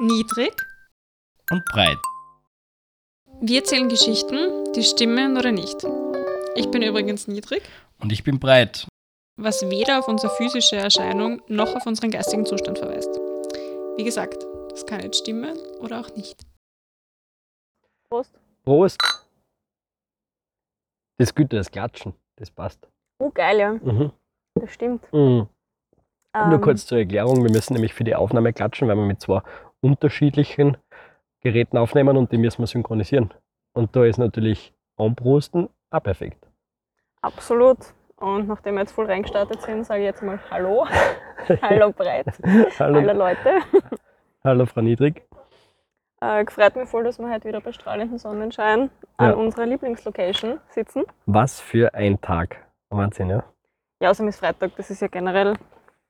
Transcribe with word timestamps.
niedrig 0.00 0.52
und 1.50 1.64
breit. 1.66 1.98
Wir 3.40 3.60
erzählen 3.60 3.88
Geschichten, 3.88 4.72
die 4.74 4.82
stimmen 4.82 5.36
oder 5.36 5.52
nicht. 5.52 5.76
Ich 6.56 6.70
bin 6.70 6.82
übrigens 6.82 7.28
niedrig, 7.28 7.62
Und 8.00 8.12
ich 8.12 8.24
bin 8.24 8.38
breit. 8.40 8.86
was 9.36 9.62
weder 9.70 9.98
auf 10.00 10.08
unsere 10.08 10.34
physische 10.34 10.76
Erscheinung 10.76 11.40
noch 11.48 11.74
auf 11.76 11.86
unseren 11.86 12.10
geistigen 12.10 12.44
Zustand 12.46 12.78
verweist. 12.78 13.10
Wie 13.96 14.04
gesagt, 14.04 14.44
das 14.70 14.84
kann 14.86 15.00
jetzt 15.00 15.18
stimmen 15.18 15.56
oder 15.80 16.00
auch 16.00 16.14
nicht. 16.16 16.40
Prost. 18.10 18.32
Prost! 18.64 18.98
Das 21.18 21.34
Güte, 21.34 21.56
das 21.56 21.70
Klatschen, 21.70 22.14
das 22.36 22.50
passt. 22.50 22.88
Oh, 23.20 23.30
geil, 23.30 23.58
ja. 23.58 23.72
Mhm. 23.74 24.12
Das 24.54 24.72
stimmt. 24.72 25.04
Mhm. 25.12 25.48
Nur 26.36 26.52
Ähm, 26.54 26.60
kurz 26.60 26.86
zur 26.86 26.98
Erklärung, 26.98 27.42
wir 27.42 27.50
müssen 27.50 27.72
nämlich 27.74 27.94
für 27.94 28.04
die 28.04 28.14
Aufnahme 28.14 28.52
klatschen, 28.52 28.86
weil 28.88 28.96
wir 28.96 29.06
mit 29.06 29.20
zwei 29.20 29.42
unterschiedlichen 29.80 30.76
Geräten 31.40 31.78
aufnehmen 31.78 32.16
und 32.16 32.32
die 32.32 32.38
müssen 32.38 32.60
wir 32.62 32.66
synchronisieren. 32.66 33.32
Und 33.72 33.94
da 33.94 34.04
ist 34.04 34.18
natürlich 34.18 34.74
Anprosten 34.96 35.68
auch 35.90 36.02
perfekt. 36.02 36.46
Absolut. 37.22 37.78
Und 38.16 38.48
nachdem 38.48 38.74
wir 38.74 38.80
jetzt 38.80 38.92
voll 38.92 39.06
reingestartet 39.06 39.62
sind, 39.62 39.84
sage 39.84 40.00
ich 40.00 40.06
jetzt 40.06 40.22
mal 40.22 40.40
Hallo. 40.50 40.86
Hallo 41.62 41.92
breit. 41.92 42.26
Hallo, 42.78 43.00
Hallo 43.00 43.12
Leute. 43.12 43.60
hallo 44.42 44.66
Frau 44.66 44.80
Niedrig. 44.80 45.22
Äh, 46.20 46.44
gefreut 46.44 46.74
mich 46.74 46.88
voll, 46.88 47.04
dass 47.04 47.18
wir 47.20 47.30
heute 47.30 47.46
wieder 47.46 47.60
bei 47.60 47.70
strahlendem 47.70 48.18
Sonnenschein 48.18 48.90
an 49.18 49.30
Ja. 49.30 49.36
unserer 49.36 49.66
Lieblingslocation 49.66 50.58
sitzen. 50.70 51.04
Was 51.26 51.60
für 51.60 51.94
ein 51.94 52.20
Tag. 52.20 52.56
Wahnsinn, 52.90 53.30
ja. 53.30 53.44
Ja, 54.02 54.10
außerdem 54.10 54.28
ist 54.28 54.40
Freitag, 54.40 54.72
das 54.76 54.90
ist 54.90 55.00
ja 55.00 55.06
generell 55.06 55.54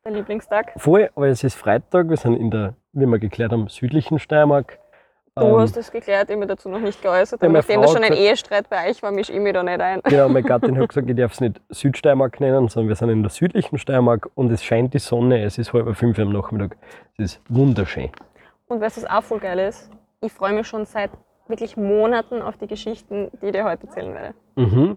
der 0.04 0.12
Lieblingstag. 0.12 0.72
Voll, 0.78 1.10
aber 1.14 1.28
es 1.28 1.44
ist 1.44 1.56
Freitag, 1.56 2.08
wir 2.08 2.16
sind 2.16 2.36
in 2.36 2.50
der, 2.50 2.74
wie 3.00 3.06
wir 3.06 3.18
geklärt 3.18 3.52
haben, 3.52 3.68
südlichen 3.68 4.18
Steiermark. 4.18 4.78
Du 5.36 5.44
Ähm, 5.46 5.58
hast 5.60 5.76
das 5.76 5.92
geklärt, 5.92 6.24
ich 6.24 6.30
habe 6.30 6.40
mich 6.40 6.48
dazu 6.48 6.68
noch 6.68 6.80
nicht 6.80 7.00
geäußert. 7.00 7.40
Ja, 7.42 7.48
nachdem 7.48 7.80
das 7.80 7.92
schon 7.92 8.02
ein 8.02 8.12
Ehestreit 8.12 8.68
bei 8.68 8.90
euch 8.90 9.00
war, 9.02 9.12
mische 9.12 9.32
ich 9.32 9.38
mich 9.38 9.52
da 9.52 9.62
nicht 9.62 9.80
ein. 9.80 10.00
Genau, 10.02 10.28
meine 10.28 10.42
Gattin 10.48 10.76
hat 10.76 10.88
gesagt, 10.88 11.08
ich 11.08 11.16
darf 11.16 11.32
es 11.32 11.40
nicht 11.40 11.60
Südsteiermark 11.70 12.40
nennen, 12.40 12.68
sondern 12.68 12.88
wir 12.88 12.96
sind 12.96 13.10
in 13.10 13.22
der 13.22 13.30
südlichen 13.30 13.78
Steiermark 13.78 14.28
und 14.34 14.50
es 14.50 14.64
scheint 14.64 14.94
die 14.94 14.98
Sonne, 14.98 15.42
es 15.44 15.58
ist 15.58 15.72
halb 15.72 15.94
fünf 15.96 16.18
am 16.18 16.32
Nachmittag. 16.32 16.76
Es 17.16 17.36
ist 17.36 17.40
wunderschön. 17.48 18.10
Und 18.66 18.80
weißt 18.80 18.96
du, 18.96 19.02
was 19.02 19.10
auch 19.10 19.22
voll 19.22 19.38
geil 19.38 19.58
ist? 19.60 19.90
Ich 20.20 20.32
freue 20.32 20.52
mich 20.52 20.66
schon 20.66 20.84
seit 20.84 21.10
wirklich 21.46 21.76
Monaten 21.76 22.42
auf 22.42 22.56
die 22.56 22.66
Geschichten, 22.66 23.30
die 23.40 23.46
ich 23.46 23.52
dir 23.52 23.64
heute 23.64 23.86
erzählen 23.86 24.14
werde. 24.14 24.34
Mhm. 24.56 24.96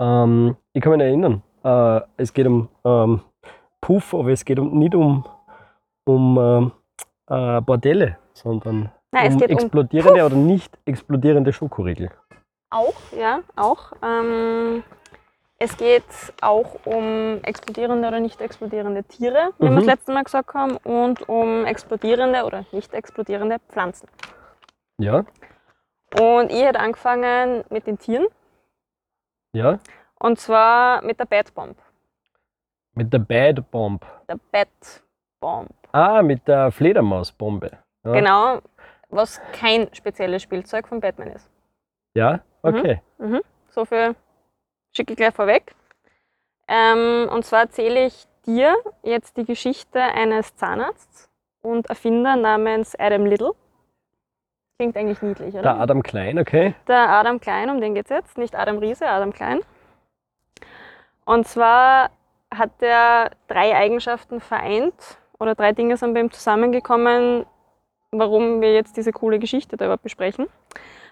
Ähm, 0.00 0.56
ich 0.72 0.80
kann 0.82 0.92
mich 0.92 1.00
erinnern, 1.02 1.42
äh, 1.64 2.00
es 2.16 2.32
geht 2.32 2.46
um 2.46 2.68
ähm, 2.84 3.20
Puff, 3.80 4.14
aber 4.14 4.30
es 4.30 4.44
geht 4.44 4.58
um, 4.58 4.78
nicht 4.78 4.94
um, 4.94 5.24
um 6.04 6.38
ähm, 6.38 6.72
äh, 7.28 7.60
Bordelle, 7.60 8.18
sondern 8.32 8.90
Nein, 9.10 9.32
um 9.32 9.38
geht 9.38 9.50
um 9.50 9.56
explodierende 9.58 10.24
oder 10.24 10.36
nicht 10.36 10.78
explodierende 10.84 11.52
Schokoriegel. 11.52 12.10
Auch, 12.70 12.94
ja, 13.16 13.40
auch. 13.56 13.92
Ähm, 14.02 14.82
es 15.58 15.76
geht 15.76 16.04
auch 16.40 16.76
um 16.84 17.40
explodierende 17.42 18.06
oder 18.08 18.20
nicht 18.20 18.40
explodierende 18.40 19.02
Tiere, 19.04 19.50
wie 19.58 19.64
wir 19.64 19.70
Mhm. 19.70 19.76
das 19.76 19.84
letzte 19.86 20.12
Mal 20.12 20.22
gesagt 20.24 20.54
haben, 20.54 20.76
und 20.84 21.28
um 21.28 21.64
explodierende 21.64 22.44
oder 22.44 22.64
nicht 22.72 22.92
explodierende 22.94 23.58
Pflanzen. 23.68 24.08
Ja, 25.00 25.24
Und 26.20 26.50
ich 26.50 26.62
hätte 26.62 26.80
angefangen 26.80 27.64
mit 27.70 27.86
den 27.86 27.98
Tieren, 27.98 28.26
ja. 29.52 29.78
und 30.20 30.38
zwar 30.38 31.02
mit 31.04 31.18
der 31.18 31.24
Bat 31.26 31.54
Bomb. 31.54 31.76
Mit 32.94 33.12
der 33.12 33.18
Bad 33.20 33.70
Bomb. 33.70 34.04
Der 34.28 34.38
Bat 34.52 34.68
Bomb. 35.40 35.70
Ah, 35.92 36.22
mit 36.22 36.46
der 36.46 36.70
Fledermausbombe. 36.70 37.70
Ja. 38.04 38.12
Genau, 38.12 38.58
was 39.08 39.40
kein 39.52 39.88
spezielles 39.92 40.42
Spielzeug 40.42 40.88
von 40.88 41.00
Batman 41.00 41.28
ist. 41.28 41.50
Ja, 42.14 42.40
okay. 42.62 43.00
So 43.70 43.84
viel 43.84 44.14
schicke 44.94 45.12
ich 45.12 45.16
gleich 45.16 45.34
vorweg. 45.34 45.74
Ähm, 46.66 47.28
und 47.32 47.44
zwar 47.44 47.60
erzähle 47.60 48.06
ich 48.06 48.26
dir 48.44 48.76
jetzt 49.02 49.36
die 49.36 49.44
Geschichte 49.44 50.00
eines 50.00 50.56
Zahnarzts 50.56 51.30
und 51.62 51.88
Erfinder 51.88 52.36
namens 52.36 52.94
Adam 52.98 53.26
Little. 53.26 53.52
Klingt 54.78 54.96
eigentlich 54.96 55.22
niedlich, 55.22 55.54
oder? 55.54 55.62
Der 55.62 55.80
Adam 55.80 56.02
Klein, 56.02 56.38
okay. 56.38 56.74
Der 56.86 57.08
Adam 57.10 57.40
Klein, 57.40 57.70
um 57.70 57.80
den 57.80 57.94
geht 57.94 58.06
es 58.06 58.10
jetzt. 58.10 58.38
Nicht 58.38 58.54
Adam 58.54 58.78
Riese, 58.78 59.08
Adam 59.08 59.32
Klein. 59.32 59.60
Und 61.24 61.46
zwar 61.46 62.10
hat 62.54 62.70
er 62.80 63.30
drei 63.48 63.74
Eigenschaften 63.76 64.40
vereint 64.40 65.18
oder 65.40 65.54
drei 65.54 65.72
Dinge 65.72 65.96
sind 65.96 66.14
bei 66.14 66.20
ihm 66.20 66.30
zusammengekommen, 66.30 67.46
warum 68.10 68.60
wir 68.60 68.74
jetzt 68.74 68.96
diese 68.96 69.12
coole 69.12 69.38
Geschichte 69.38 69.76
da 69.76 69.84
überhaupt 69.86 70.02
besprechen. 70.02 70.46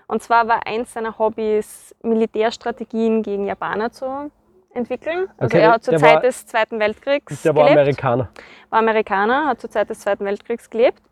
Und 0.09 0.23
zwar 0.23 0.47
war 0.49 0.67
eins 0.67 0.93
seiner 0.93 1.19
Hobbys, 1.19 1.95
Militärstrategien 2.03 3.23
gegen 3.23 3.47
Japaner 3.47 3.91
zu 3.91 4.31
entwickeln. 4.73 5.29
Also 5.39 5.57
Okay, 5.57 5.61
er 5.65 5.73
hat 5.73 5.85
zur 5.85 5.93
der 5.93 6.01
Zeit 6.01 6.15
war- 6.17 6.21
des 6.23 6.47
Zweiten 6.47 6.79
Weltkriegs 6.79 7.43
Der 7.43 7.55
war 7.57 7.65
gelebt 7.65 7.81
Amerikaner. 7.81 8.29
war 8.71 8.79
Amerikaner, 8.79 9.47
hat 9.49 9.61
zur 9.61 9.71
Zeit 9.71 9.91
des 9.91 10.01
Zweiten 10.01 10.25
Weltkriegs 10.25 10.71
gelebt, 10.71 11.03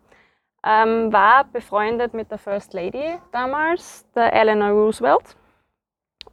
ähm, 0.63 1.11
war 1.11 1.45
befreundet 1.45 2.13
mit 2.13 2.31
der 2.31 2.37
First 2.37 2.73
Lady 2.73 3.17
damals, 3.31 4.05
der 4.15 4.33
Eleanor 4.33 4.69
Roosevelt. 4.69 5.35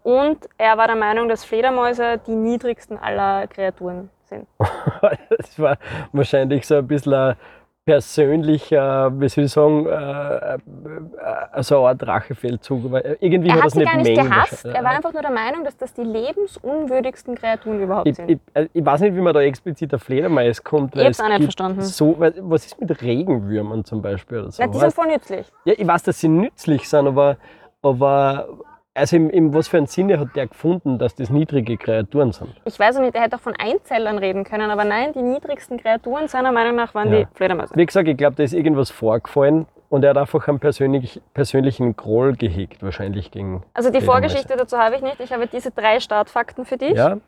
Und 0.03 0.49
er 0.59 0.77
war 0.79 0.87
der 0.87 0.97
Meinung, 0.97 1.29
dass 1.29 1.45
Fledermäuse 1.45 2.19
die 2.27 2.35
niedrigsten 2.35 2.99
aller 2.99 3.47
Kreaturen 3.47 4.11
sind. 4.33 4.47
Das 5.39 5.59
war 5.59 5.77
wahrscheinlich 6.13 6.67
so 6.67 6.77
ein 6.77 6.87
bisschen 6.87 7.15
ein 7.15 7.37
persönlicher, 7.85 9.11
wie 9.21 9.29
soll 9.29 9.45
ich 9.45 9.53
sagen, 9.53 9.87
äh, 9.87 10.55
äh, 10.55 11.63
so 11.63 11.79
eine 11.79 11.89
Art 11.89 12.07
Rachefeldzug. 12.07 12.93
Weil 12.93 13.17
irgendwie 13.21 13.49
Er 13.49 13.55
hat 13.57 13.63
hat 13.63 13.67
das 13.67 13.73
sie 13.73 13.79
nicht 13.81 13.93
gar 13.93 13.97
nicht 14.03 14.23
gehasst, 14.23 14.65
er 14.65 14.85
war 14.85 14.91
einfach 14.91 15.13
nur 15.13 15.23
der 15.23 15.33
Meinung, 15.33 15.65
dass 15.65 15.77
das 15.77 15.93
die 15.93 16.03
lebensunwürdigsten 16.03 17.35
Kreaturen 17.35 17.81
überhaupt 17.81 18.07
ich, 18.07 18.17
sind. 18.17 18.31
ich, 18.31 18.39
äh, 18.55 18.69
ich 18.73 18.85
weiß 18.85 19.01
nicht, 19.01 19.17
wie 19.17 19.21
man 19.21 19.35
da 19.35 19.41
explizit 19.41 19.93
auf 19.95 20.03
Fledermais 20.03 20.63
kommt. 20.63 20.95
Ich 20.95 21.01
weil 21.01 21.07
hab's 21.07 21.19
es 21.19 21.25
auch 21.25 21.29
nicht 21.29 21.43
verstanden. 21.43 21.83
So, 21.83 22.17
was 22.19 22.67
ist 22.67 22.81
mit 22.81 23.03
Regenwürmern 23.03 23.85
zum 23.85 24.01
Beispiel? 24.01 24.41
Oder 24.41 24.53
so? 24.53 24.63
Na, 24.63 24.69
die 24.69 24.79
sind 24.79 24.95
voll 24.95 25.09
nützlich. 25.09 25.47
ja, 25.65 25.75
ich 25.77 25.87
weiß, 25.87 26.05
dass 26.05 26.21
sie 26.21 26.29
nützlich 26.29 26.89
sind, 26.89 27.09
aber, 27.09 27.37
aber 27.83 28.47
also 28.95 29.17
in, 29.17 29.31
in 29.31 29.55
was 29.55 29.69
für 29.69 29.79
einem 29.79 29.87
Sinne 29.87 30.19
hat 30.19 30.37
der 30.37 30.47
gefunden, 30.49 30.99
dass 30.99 31.15
das 31.15 31.31
niedrige 31.31 31.77
Kreaturen 31.77 32.33
sind? 32.33 32.51
Ich 32.65 32.79
weiß 32.79 32.99
nicht, 32.99 33.15
er 33.15 33.23
hätte 33.23 33.37
auch 33.37 33.41
von 33.41 33.55
Einzellern 33.59 34.19
reden 34.19 34.45
können, 34.45 34.71
aber 34.71 34.85
nein, 34.85 35.13
die 35.15 35.23
niedrigsten 35.23 35.79
Kreaturen 35.79 36.29
seiner 36.29 36.53
Meinung 36.53 36.77
nach 36.77 36.95
waren 36.95 37.13
Ja. 37.13 37.21
die 37.21 37.27
Fledermäuse. 37.35 37.75
Wie 37.75 37.87
gesagt, 37.87 38.09
ich 38.09 38.17
glaube, 38.17 38.37
da 38.37 38.43
ist 38.43 38.53
irgendwas 38.53 38.91
vorgefallen 38.91 39.67
und 39.89 40.05
er 40.05 40.11
hat 40.11 40.19
einfach 40.19 40.47
einen 40.49 40.59
persönlich, 40.61 41.21
persönlichen 41.35 41.97
Groll 41.97 42.35
gehegt, 42.37 42.83
wahrscheinlich 42.83 43.31
gegen. 43.31 43.63
Also 43.75 43.91
die. 43.91 44.01
Vorgeschichte 44.03 44.57
dazu 44.57 44.77
habe 44.77 44.97
ich 44.97 45.03
nicht. 45.03 45.21
Ich 45.21 45.33
habe 45.33 45.47
diese 45.47 45.71
drei 45.71 46.01
Startfakten 46.01 46.65
für 46.65 46.77
dich. 46.77 46.95
Ja, 46.97 47.19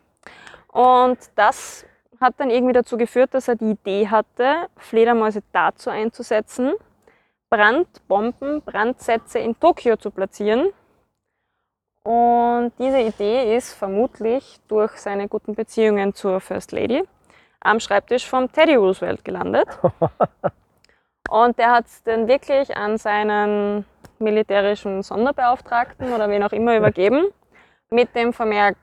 Und 0.71 1.17
das 1.35 1.85
hat 2.21 2.35
dann 2.37 2.49
irgendwie 2.49 2.73
dazu 2.73 2.97
geführt, 2.97 3.33
dass 3.33 3.47
er 3.47 3.55
die 3.55 3.71
Idee 3.71 4.07
hatte, 4.07 4.67
Fledermäuse 4.77 5.41
dazu 5.51 5.89
einzusetzen, 5.89 6.73
Brandbomben, 7.49 8.61
Brandsätze 8.61 9.39
in 9.39 9.59
Tokio 9.59 9.95
zu 9.97 10.11
platzieren. 10.11 10.67
Und 12.05 12.71
diese 12.77 12.99
Idee 12.99 13.57
ist 13.57 13.73
vermutlich 13.73 14.59
durch 14.67 14.91
seine 14.91 15.27
guten 15.27 15.55
Beziehungen 15.55 16.13
zur 16.13 16.39
First 16.39 16.71
Lady 16.71 17.03
am 17.61 17.79
Schreibtisch 17.79 18.29
von 18.29 18.51
Teddy 18.51 18.75
Roosevelt 18.75 19.25
gelandet. 19.25 19.67
Und 21.31 21.57
der 21.57 21.71
hat 21.71 21.87
es 21.87 22.03
dann 22.03 22.27
wirklich 22.27 22.77
an 22.77 22.99
seinen 22.99 23.85
militärischen 24.19 25.01
Sonderbeauftragten 25.01 26.13
oder 26.13 26.29
wen 26.29 26.43
auch 26.43 26.51
immer 26.51 26.77
übergeben, 26.77 27.25
mit 27.89 28.15
dem 28.15 28.33
Vermerk, 28.33 28.77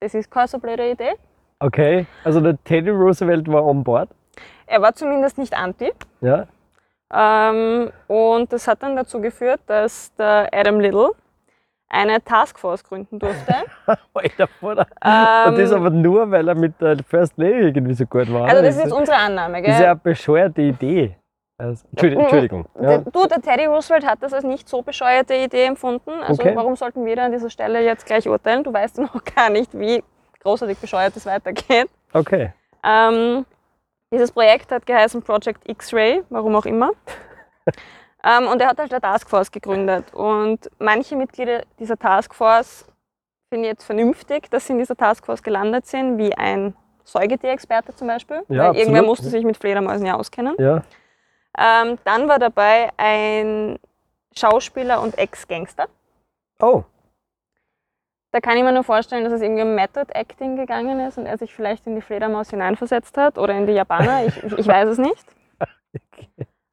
das 0.00 0.14
ist 0.14 0.30
keine 0.30 0.48
so 0.48 0.58
blöde 0.58 0.90
Idee. 0.90 1.12
okay. 1.58 2.06
Also 2.24 2.40
der 2.40 2.56
Teddy 2.64 2.88
Roosevelt 2.88 3.48
war 3.48 3.68
an 3.68 3.84
Bord. 3.84 4.08
Er 4.66 4.80
war 4.80 4.94
zumindest 4.94 5.36
nicht 5.36 5.52
anti. 5.52 5.92
Ja. 6.22 6.46
Ähm, 7.12 7.92
und 8.06 8.50
das 8.50 8.66
hat 8.66 8.82
dann 8.82 8.96
dazu 8.96 9.20
geführt, 9.20 9.60
dass 9.66 10.14
der 10.14 10.48
Adam 10.52 10.80
Little 10.80 11.10
eine 11.90 12.22
Taskforce 12.24 12.84
gründen 12.84 13.18
durfte. 13.18 13.54
Alter, 14.14 14.46
Vater. 14.60 14.86
Ähm, 15.04 15.52
Und 15.52 15.58
das 15.58 15.72
aber 15.72 15.90
nur, 15.90 16.30
weil 16.30 16.48
er 16.48 16.54
mit 16.54 16.80
der 16.80 16.96
First 17.06 17.36
Lady 17.36 17.66
irgendwie 17.68 17.94
so 17.94 18.06
gut 18.06 18.32
war. 18.32 18.48
also 18.48 18.62
das 18.62 18.76
ist 18.76 18.84
jetzt 18.84 18.92
unsere 18.92 19.18
Annahme. 19.18 19.60
das 19.62 19.72
ist 19.72 19.74
ja 19.74 19.78
Gell? 19.80 19.86
eine 19.90 19.96
bescheuerte 19.96 20.62
Idee. 20.62 21.16
Also, 21.58 21.84
Entschuldigung. 21.90 22.22
Entschuldigung. 22.24 22.66
Ja. 22.80 22.98
Du, 22.98 23.26
der 23.26 23.42
Teddy 23.42 23.66
Roosevelt 23.66 24.06
hat 24.06 24.22
das 24.22 24.32
als 24.32 24.44
nicht 24.44 24.66
so 24.66 24.80
bescheuerte 24.80 25.34
Idee 25.34 25.64
empfunden. 25.66 26.10
Also 26.22 26.42
Okay. 26.42 26.56
warum 26.56 26.74
sollten 26.74 27.04
wir 27.04 27.16
da 27.16 27.26
an 27.26 27.32
dieser 27.32 27.50
Stelle 27.50 27.84
jetzt 27.84 28.06
gleich 28.06 28.26
urteilen? 28.26 28.64
Du 28.64 28.72
weißt 28.72 28.98
noch 29.00 29.22
gar 29.36 29.50
nicht, 29.50 29.78
wie 29.78 30.02
großartig 30.42 30.78
bescheuert 30.78 31.14
es 31.16 31.26
weitergeht. 31.26 31.90
Okay. 32.14 32.52
Ähm, 32.82 33.44
dieses 34.12 34.32
Projekt 34.32 34.72
hat 34.72 34.86
geheißen 34.86 35.20
Project 35.22 35.68
X-Ray, 35.68 36.22
warum 36.30 36.54
auch 36.56 36.64
immer. 36.64 36.92
ähm, 38.24 38.46
und 38.48 38.60
er 38.60 38.68
hat 38.68 38.78
halt 38.78 38.92
eine 38.92 39.00
Taskforce 39.00 39.50
gegründet. 39.50 40.12
Und 40.14 40.70
manche 40.78 41.16
Mitglieder 41.16 41.62
dieser 41.78 41.98
Taskforce 41.98 42.86
finden 43.48 43.64
jetzt 43.64 43.84
vernünftig, 43.84 44.50
dass 44.50 44.66
sie 44.66 44.72
in 44.74 44.78
dieser 44.78 44.96
Taskforce 44.96 45.42
gelandet 45.42 45.86
sind, 45.86 46.18
wie 46.18 46.34
ein 46.34 46.74
Säugetierexperte 47.04 47.94
zum 47.94 48.08
Beispiel. 48.08 48.42
Ja, 48.48 48.68
Weil 48.70 48.76
irgendwer 48.76 49.02
musste 49.02 49.28
sich 49.28 49.44
mit 49.44 49.56
Fledermäusen 49.56 50.06
ja 50.06 50.16
auskennen. 50.16 50.54
Ja. 50.58 50.82
Ähm, 51.58 51.98
dann 52.04 52.28
war 52.28 52.38
dabei 52.38 52.90
ein 52.96 53.78
Schauspieler 54.36 55.02
und 55.02 55.18
Ex-Gangster. 55.18 55.86
Oh, 56.60 56.84
Da 58.32 58.40
kann 58.40 58.56
ich 58.56 58.62
mir 58.62 58.72
nur 58.72 58.84
vorstellen, 58.84 59.24
dass 59.24 59.32
es 59.32 59.40
irgendwie 59.42 59.62
um 59.62 59.74
Method 59.74 60.12
Acting 60.12 60.56
gegangen 60.56 61.00
ist 61.00 61.18
und 61.18 61.26
er 61.26 61.36
sich 61.38 61.52
vielleicht 61.52 61.86
in 61.86 61.96
die 61.96 62.02
Fledermaus 62.02 62.50
hineinversetzt 62.50 63.16
hat 63.16 63.38
oder 63.38 63.54
in 63.54 63.66
die 63.66 63.72
Japaner. 63.72 64.26
Ich, 64.26 64.42
ich 64.44 64.66
weiß 64.66 64.88
es 64.90 64.98
nicht. 64.98 65.24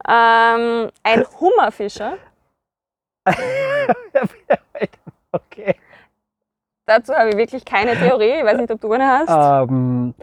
Ähm, 0.07 0.89
ein 1.03 1.25
Hummerfischer. 1.39 2.17
okay. 5.31 5.75
Dazu 6.85 7.13
habe 7.13 7.29
ich 7.29 7.37
wirklich 7.37 7.65
keine 7.65 7.95
Theorie. 7.95 8.39
Ich 8.39 8.45
weiß 8.45 8.57
nicht, 8.57 8.71
ob 8.71 8.79
du 8.79 8.91
eine 8.93 9.07
hast. 9.07 9.29
Ähm, 9.69 10.13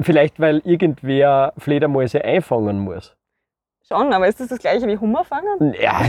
vielleicht, 0.00 0.40
weil 0.40 0.62
irgendwer 0.64 1.52
Fledermäuse 1.58 2.24
einfangen 2.24 2.78
muss. 2.78 3.14
Schon, 3.86 4.14
aber 4.14 4.26
ist 4.26 4.40
das 4.40 4.48
das 4.48 4.60
gleiche 4.60 4.86
wie 4.86 4.96
Hummer 4.96 5.24
fangen? 5.24 5.74
Ja, 5.78 6.00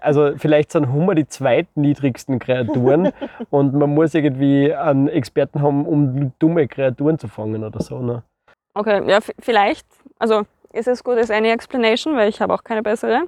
also 0.00 0.32
vielleicht 0.36 0.72
sind 0.72 0.92
Hummer 0.92 1.14
die 1.14 1.28
zweitniedrigsten 1.28 2.40
Kreaturen 2.40 3.12
und 3.50 3.74
man 3.74 3.94
muss 3.94 4.12
irgendwie 4.14 4.74
einen 4.74 5.06
Experten 5.06 5.62
haben, 5.62 5.86
um 5.86 6.32
dumme 6.40 6.66
Kreaturen 6.66 7.20
zu 7.20 7.28
fangen 7.28 7.62
oder 7.62 7.80
so. 7.80 8.00
Ne? 8.00 8.24
Okay, 8.74 9.08
ja, 9.08 9.20
vielleicht. 9.38 9.86
Also 10.18 10.42
ist 10.72 10.88
es 10.88 11.02
gut 11.04 11.18
as 11.18 11.30
any 11.30 11.50
explanation, 11.50 12.16
weil 12.16 12.28
ich 12.28 12.40
habe 12.40 12.54
auch 12.54 12.64
keine 12.64 12.82
bessere. 12.82 13.22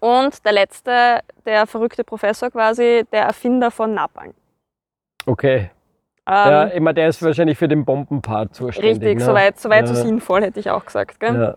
Und 0.00 0.44
der 0.44 0.52
letzte, 0.52 1.20
der 1.46 1.66
verrückte 1.66 2.04
Professor 2.04 2.50
quasi, 2.50 3.04
der 3.12 3.22
Erfinder 3.22 3.70
von 3.70 3.94
Napalm. 3.94 4.34
Okay. 5.26 5.70
Ähm, 6.26 6.34
ja, 6.50 6.70
meine, 6.80 6.94
der 6.94 7.08
ist 7.08 7.22
wahrscheinlich 7.22 7.56
für 7.56 7.68
den 7.68 7.84
Bombenpart 7.86 8.54
zuständig. 8.54 9.00
richtig, 9.00 9.18
ne? 9.18 9.24
soweit, 9.24 9.58
soweit 9.58 9.88
so 9.88 9.94
Ja. 9.94 10.00
sinnvoll, 10.02 10.42
hätte 10.42 10.60
ich 10.60 10.70
auch 10.70 10.84
gesagt. 10.84 11.18
Gell? 11.20 11.56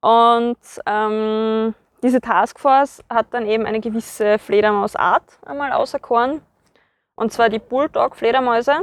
Und 0.00 0.58
ähm, 0.84 1.74
diese 2.02 2.20
Taskforce 2.20 3.02
hat 3.08 3.26
dann 3.30 3.46
eben 3.46 3.64
eine 3.64 3.80
gewisse 3.80 4.38
Fledermausart 4.38 5.38
einmal 5.46 5.72
auserkoren. 5.72 6.42
Und 7.14 7.32
zwar 7.32 7.48
die 7.48 7.58
Bulldog-Fledermäuse, 7.58 8.74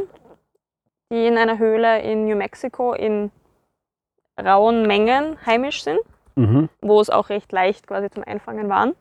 die 1.12 1.28
in 1.28 1.38
einer 1.38 1.60
Höhle 1.60 2.02
in 2.02 2.26
New 2.26 2.36
Mexico 2.36 2.94
in 2.94 3.32
rauen 4.42 4.88
Mengen 4.88 5.38
heimisch 5.46 5.84
sind, 5.84 6.00
Mhm. 6.36 6.70
wo 6.82 7.00
es 7.00 7.10
auch 7.10 7.30
recht 7.30 7.52
leicht 7.52 7.88
quasi 7.88 8.10
zum 8.10 8.24
Einfangen 8.24 8.70
waren. 8.70 8.96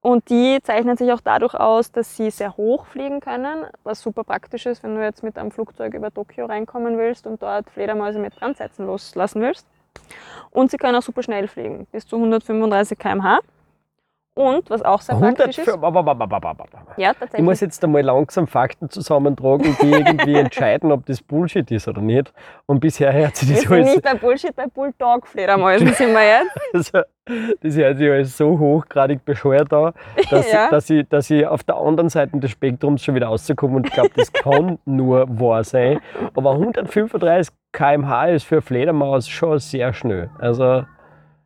Und 0.00 0.30
die 0.30 0.58
zeichnen 0.62 0.96
sich 0.96 1.12
auch 1.12 1.20
dadurch 1.20 1.54
aus, 1.54 1.92
dass 1.92 2.16
sie 2.16 2.30
sehr 2.30 2.56
hoch 2.56 2.86
fliegen 2.86 3.20
können, 3.20 3.66
was 3.84 4.00
super 4.02 4.24
praktisch 4.24 4.66
ist, 4.66 4.82
wenn 4.82 4.96
du 4.96 5.02
jetzt 5.02 5.22
mit 5.22 5.38
einem 5.38 5.52
Flugzeug 5.52 5.94
über 5.94 6.12
Tokio 6.12 6.46
reinkommen 6.46 6.98
willst 6.98 7.26
und 7.26 7.40
dort 7.40 7.70
Fledermäuse 7.70 8.18
mit 8.18 8.34
Brandsätzen 8.34 8.86
loslassen 8.86 9.42
willst. 9.42 9.66
Und 10.50 10.72
sie 10.72 10.76
können 10.76 10.96
auch 10.96 11.02
super 11.02 11.22
schnell 11.22 11.46
fliegen, 11.46 11.86
bis 11.92 12.06
zu 12.06 12.16
135 12.16 12.98
km/h. 12.98 13.40
Und 14.34 14.70
was 14.70 14.80
auch 14.82 15.02
sehr 15.02 15.16
praktisch 15.16 15.58
ist, 15.58 15.68
105, 15.68 15.84
aber, 15.84 16.00
aber, 16.00 16.24
aber, 16.24 16.36
aber, 16.36 16.50
aber. 16.50 16.64
ja, 16.96 17.10
Ich 17.10 17.18
tatsächlich, 17.18 17.44
muss 17.44 17.60
jetzt 17.60 17.84
einmal 17.84 18.00
langsam 18.00 18.46
Fakten 18.46 18.88
zusammentragen, 18.88 19.76
die 19.82 19.90
irgendwie 19.90 20.34
entscheiden, 20.38 20.90
ob 20.90 21.04
das 21.04 21.20
Bullshit 21.20 21.70
ist 21.70 21.86
oder 21.86 22.00
nicht. 22.00 22.32
Und 22.64 22.80
bisher 22.80 23.12
hört 23.12 23.36
sich 23.36 23.50
wir 23.50 23.56
das 23.56 23.64
sind 23.64 23.72
alles, 23.72 23.90
nicht 23.90 24.02
bei 24.02 24.14
Bullshit, 24.14 24.56
bei 24.56 24.66
Bulldog-Fledermäusen 24.68 25.88
sind 25.92 26.14
wir 26.14 26.24
jetzt. 26.26 26.50
also, 26.72 27.02
das 27.60 27.76
hört 27.76 27.98
sich 27.98 28.10
alles 28.10 28.36
so 28.36 28.58
hochgradig 28.58 29.22
bescheuert 29.24 29.70
an, 29.72 29.92
dass, 30.30 30.50
Ja. 30.50 30.70
dass, 30.70 30.88
ich, 30.88 31.06
dass 31.10 31.28
ich 31.28 31.46
auf 31.46 31.62
der 31.64 31.76
anderen 31.76 32.08
Seite 32.08 32.38
des 32.38 32.50
Spektrums 32.52 33.04
schon 33.04 33.14
wieder 33.14 33.26
rauskomme 33.26 33.76
und 33.76 33.92
glaube, 33.92 34.12
das 34.16 34.32
kann 34.32 34.78
nur 34.86 35.28
wahr 35.38 35.62
sein. 35.62 36.00
Aber 36.34 36.52
135 36.52 37.54
km/h 37.72 38.26
ist 38.28 38.44
für 38.44 38.56
eine 38.56 38.62
Fledermaus 38.62 39.28
schon 39.28 39.58
sehr 39.58 39.92
schnell. 39.92 40.30
Also, 40.38 40.84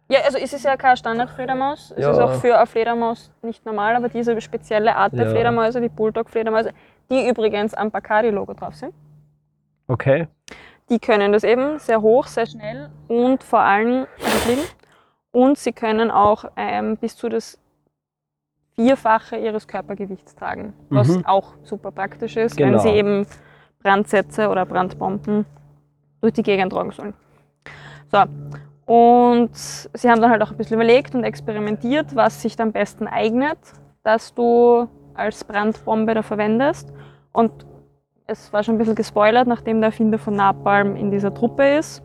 Ja, 0.08 0.20
also 0.24 0.38
es 0.38 0.52
ist 0.52 0.64
ja 0.64 0.76
keine 0.76 0.96
Standardfledermaus. 0.96 1.92
Es 1.96 2.04
Ja. 2.04 2.10
ist 2.12 2.18
auch 2.18 2.34
für 2.34 2.56
eine 2.56 2.66
Fledermaus 2.66 3.32
nicht 3.42 3.64
normal, 3.66 3.96
aber 3.96 4.08
diese 4.08 4.40
spezielle 4.40 4.94
Art 4.94 5.12
der 5.14 5.26
Ja. 5.26 5.30
Fledermäuse, 5.32 5.80
die 5.80 5.88
Bulldog-Fledermäuse, 5.88 6.72
die 7.10 7.28
übrigens 7.28 7.74
am 7.74 7.90
Bacardi-Logo 7.90 8.54
drauf 8.54 8.74
sind, 8.76 8.94
okay. 9.88 10.28
die 10.88 11.00
können 11.00 11.32
das 11.32 11.42
eben 11.42 11.78
sehr 11.80 12.00
hoch, 12.02 12.26
sehr 12.28 12.46
schnell 12.46 12.88
und 13.08 13.42
vor 13.42 13.60
allem 13.60 14.06
fliegen. 14.16 14.62
Und 15.32 15.58
sie 15.58 15.72
können 15.72 16.10
auch 16.10 16.44
ähm, 16.56 16.96
bis 16.96 17.16
zu 17.16 17.28
das 17.28 17.58
Vierfache 18.74 19.36
ihres 19.36 19.66
Körpergewichts 19.66 20.34
tragen, 20.36 20.72
was 20.90 21.08
Mhm. 21.08 21.26
auch 21.26 21.54
super 21.62 21.90
praktisch 21.90 22.36
ist, 22.36 22.58
wenn 22.58 22.70
Genau. 22.72 22.78
sie 22.82 22.90
eben 22.90 23.26
Brandsätze 23.82 24.48
oder 24.48 24.66
Brandbomben 24.66 25.46
durch 26.20 26.34
die 26.34 26.42
Gegend 26.42 26.72
tragen 26.72 26.90
sollen. 26.92 27.14
So, 28.12 28.22
und 28.86 29.50
sie 29.52 30.08
haben 30.08 30.20
dann 30.20 30.30
halt 30.30 30.42
auch 30.42 30.52
ein 30.52 30.56
bisschen 30.56 30.76
überlegt 30.76 31.14
und 31.14 31.24
experimentiert, 31.24 32.14
was 32.14 32.40
sich 32.40 32.58
am 32.60 32.70
besten 32.70 33.08
eignet, 33.08 33.58
dass 34.04 34.32
du 34.32 34.88
als 35.14 35.42
Brandbombe 35.42 36.14
da 36.14 36.22
verwendest. 36.22 36.92
Und 37.32 37.66
es 38.28 38.52
war 38.52 38.62
schon 38.62 38.76
ein 38.76 38.78
bisschen 38.78 38.94
gespoilert, 38.94 39.48
nachdem 39.48 39.80
der 39.80 39.88
Erfinder 39.88 40.18
von 40.18 40.34
Napalm 40.34 40.94
in 40.94 41.10
dieser 41.10 41.34
Truppe 41.34 41.78
ist. 41.78 42.02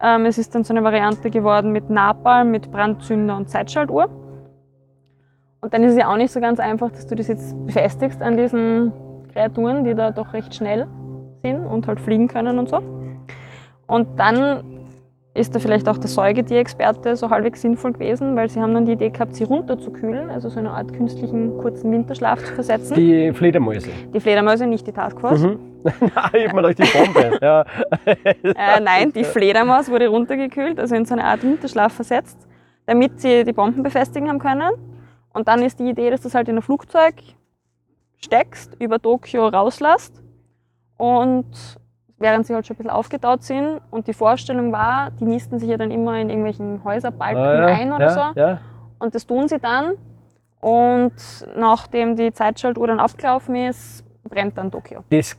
Ähm, 0.00 0.24
es 0.26 0.38
ist 0.38 0.54
dann 0.54 0.62
so 0.62 0.72
eine 0.72 0.84
Variante 0.84 1.30
geworden 1.30 1.72
mit 1.72 1.90
Napalm, 1.90 2.52
mit 2.52 2.70
Brandzünder 2.70 3.36
und 3.36 3.50
Zeitschaltuhr. 3.50 4.08
Und 5.60 5.74
dann 5.74 5.82
ist 5.82 5.92
es 5.92 5.98
ja 5.98 6.12
auch 6.12 6.16
nicht 6.16 6.30
so 6.30 6.40
ganz 6.40 6.60
einfach, 6.60 6.92
dass 6.92 7.08
du 7.08 7.16
das 7.16 7.26
jetzt 7.26 7.56
befestigst 7.66 8.22
an 8.22 8.36
diesen 8.36 8.92
Kreaturen, 9.32 9.82
die 9.82 9.94
da 9.94 10.12
doch 10.12 10.32
recht 10.32 10.54
schnell 10.54 10.86
sind 11.42 11.66
und 11.66 11.88
halt 11.88 11.98
fliegen 11.98 12.28
können 12.28 12.60
und 12.60 12.68
so. 12.68 12.80
Und 13.86 14.18
dann 14.18 14.73
ist 15.34 15.52
da 15.52 15.58
vielleicht 15.58 15.88
auch 15.88 15.98
der 15.98 16.08
Säugetier-Experte 16.08 17.16
so 17.16 17.28
halbwegs 17.28 17.60
sinnvoll 17.60 17.92
gewesen, 17.92 18.36
weil 18.36 18.48
sie 18.48 18.60
haben 18.60 18.72
dann 18.72 18.86
die 18.86 18.92
Idee 18.92 19.10
gehabt, 19.10 19.34
sie 19.34 19.42
runterzukühlen, 19.42 20.30
also 20.30 20.48
so 20.48 20.60
eine 20.60 20.70
Art 20.70 20.92
künstlichen 20.92 21.58
kurzen 21.58 21.90
Winterschlaf 21.90 22.44
zu 22.44 22.54
versetzen. 22.54 22.94
Die, 22.94 23.26
Die 23.26 23.32
Fledermäuse. 23.32 23.90
Fledermäuse, 24.20 24.66
nicht 24.68 24.86
die 24.86 24.92
Taskforce. 24.92 25.42
Mhm. 25.42 25.58
Nein, 25.84 26.46
ich 26.46 26.52
mir 26.52 26.62
gedacht, 26.62 26.78
die 26.78 26.98
Bombe. 26.98 27.38
ja. 27.42 27.64
Äh, 28.06 28.80
nein, 28.80 29.12
die 29.12 29.24
Fledermaus 29.24 29.90
wurde 29.90 30.08
runtergekühlt, 30.08 30.78
also 30.78 30.94
in 30.94 31.04
so 31.04 31.14
eine 31.14 31.24
Art 31.24 31.42
Winterschlaf 31.42 31.92
versetzt, 31.92 32.38
damit 32.86 33.20
sie 33.20 33.44
die 33.44 33.52
Bomben 33.52 33.82
befestigen 33.82 34.28
haben 34.28 34.38
können. 34.38 34.70
Und 35.32 35.48
dann 35.48 35.62
ist 35.62 35.78
die 35.80 35.88
Idee, 35.90 36.10
dass 36.10 36.20
du 36.20 36.28
das 36.28 36.34
halt 36.34 36.48
in 36.48 36.56
ein 36.56 36.62
Flugzeug 36.62 37.14
steckst, 38.16 38.76
über 38.78 39.00
Tokio 39.00 39.48
rauslässt 39.48 40.22
und 40.96 41.46
während 42.24 42.46
sie 42.46 42.54
halt 42.54 42.66
schon 42.66 42.74
ein 42.74 42.78
bisschen 42.78 42.90
aufgetaut 42.90 43.42
sind. 43.42 43.80
Und 43.90 44.06
die 44.06 44.14
Vorstellung 44.14 44.72
war, 44.72 45.10
die 45.20 45.24
nisten 45.24 45.58
sich 45.58 45.68
ja 45.68 45.76
dann 45.76 45.90
immer 45.90 46.18
in 46.18 46.30
irgendwelchen 46.30 46.82
Häuserbalken 46.82 47.42
Ah, 47.42 47.68
ja, 47.68 47.76
ein 47.76 47.92
oder 47.92 48.06
ja, 48.06 48.10
so. 48.10 48.40
Ja. 48.40 48.58
Und 48.98 49.14
das 49.14 49.26
tun 49.26 49.46
sie 49.46 49.58
dann. 49.58 49.92
Und 50.60 51.12
nachdem 51.54 52.16
die 52.16 52.32
Zeitschaltuhr 52.32 52.86
dann 52.86 52.98
abgelaufen 52.98 53.54
ist, 53.54 54.02
brennt 54.26 54.56
dann 54.56 54.70
Tokio. 54.70 55.04
Das 55.10 55.36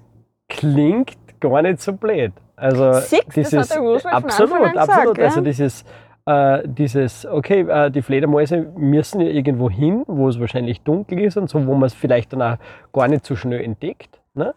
klingt 0.48 1.18
gar 1.40 1.64
nicht 1.64 1.82
so 1.82 1.94
blöd. 1.94 2.32
Also 2.56 2.94
Siehst, 2.94 3.54
das 3.54 3.54
hat 3.54 3.72
der 3.72 3.80
Roosevelt 3.80 4.14
absolut, 4.14 4.78
absolut. 4.78 5.16
gesagt, 5.16 5.20
also 5.20 5.42
dieses, 5.42 5.84
äh, 6.28 6.62
dieses, 6.66 7.26
okay, 7.26 7.62
äh, 7.62 7.90
die 7.90 8.04
Fledermäuse 8.04 8.72
müssen 8.78 9.22
ja 9.22 9.28
irgendwo 9.28 9.72
hin, 9.72 10.04
wo 10.06 10.30
es 10.30 10.40
wahrscheinlich 10.40 10.82
dunkel 10.82 11.20
ist 11.22 11.38
und 11.38 11.50
so, 11.50 11.66
wo 11.66 11.74
man 11.74 11.88
es 11.88 11.96
vielleicht 11.96 12.32
dann 12.32 12.44
auch 12.44 12.58
gar 12.94 13.08
nicht 13.08 13.26
so 13.26 13.36
schnell 13.36 13.62
entdeckt. 13.62 14.22
Ne? 14.36 14.54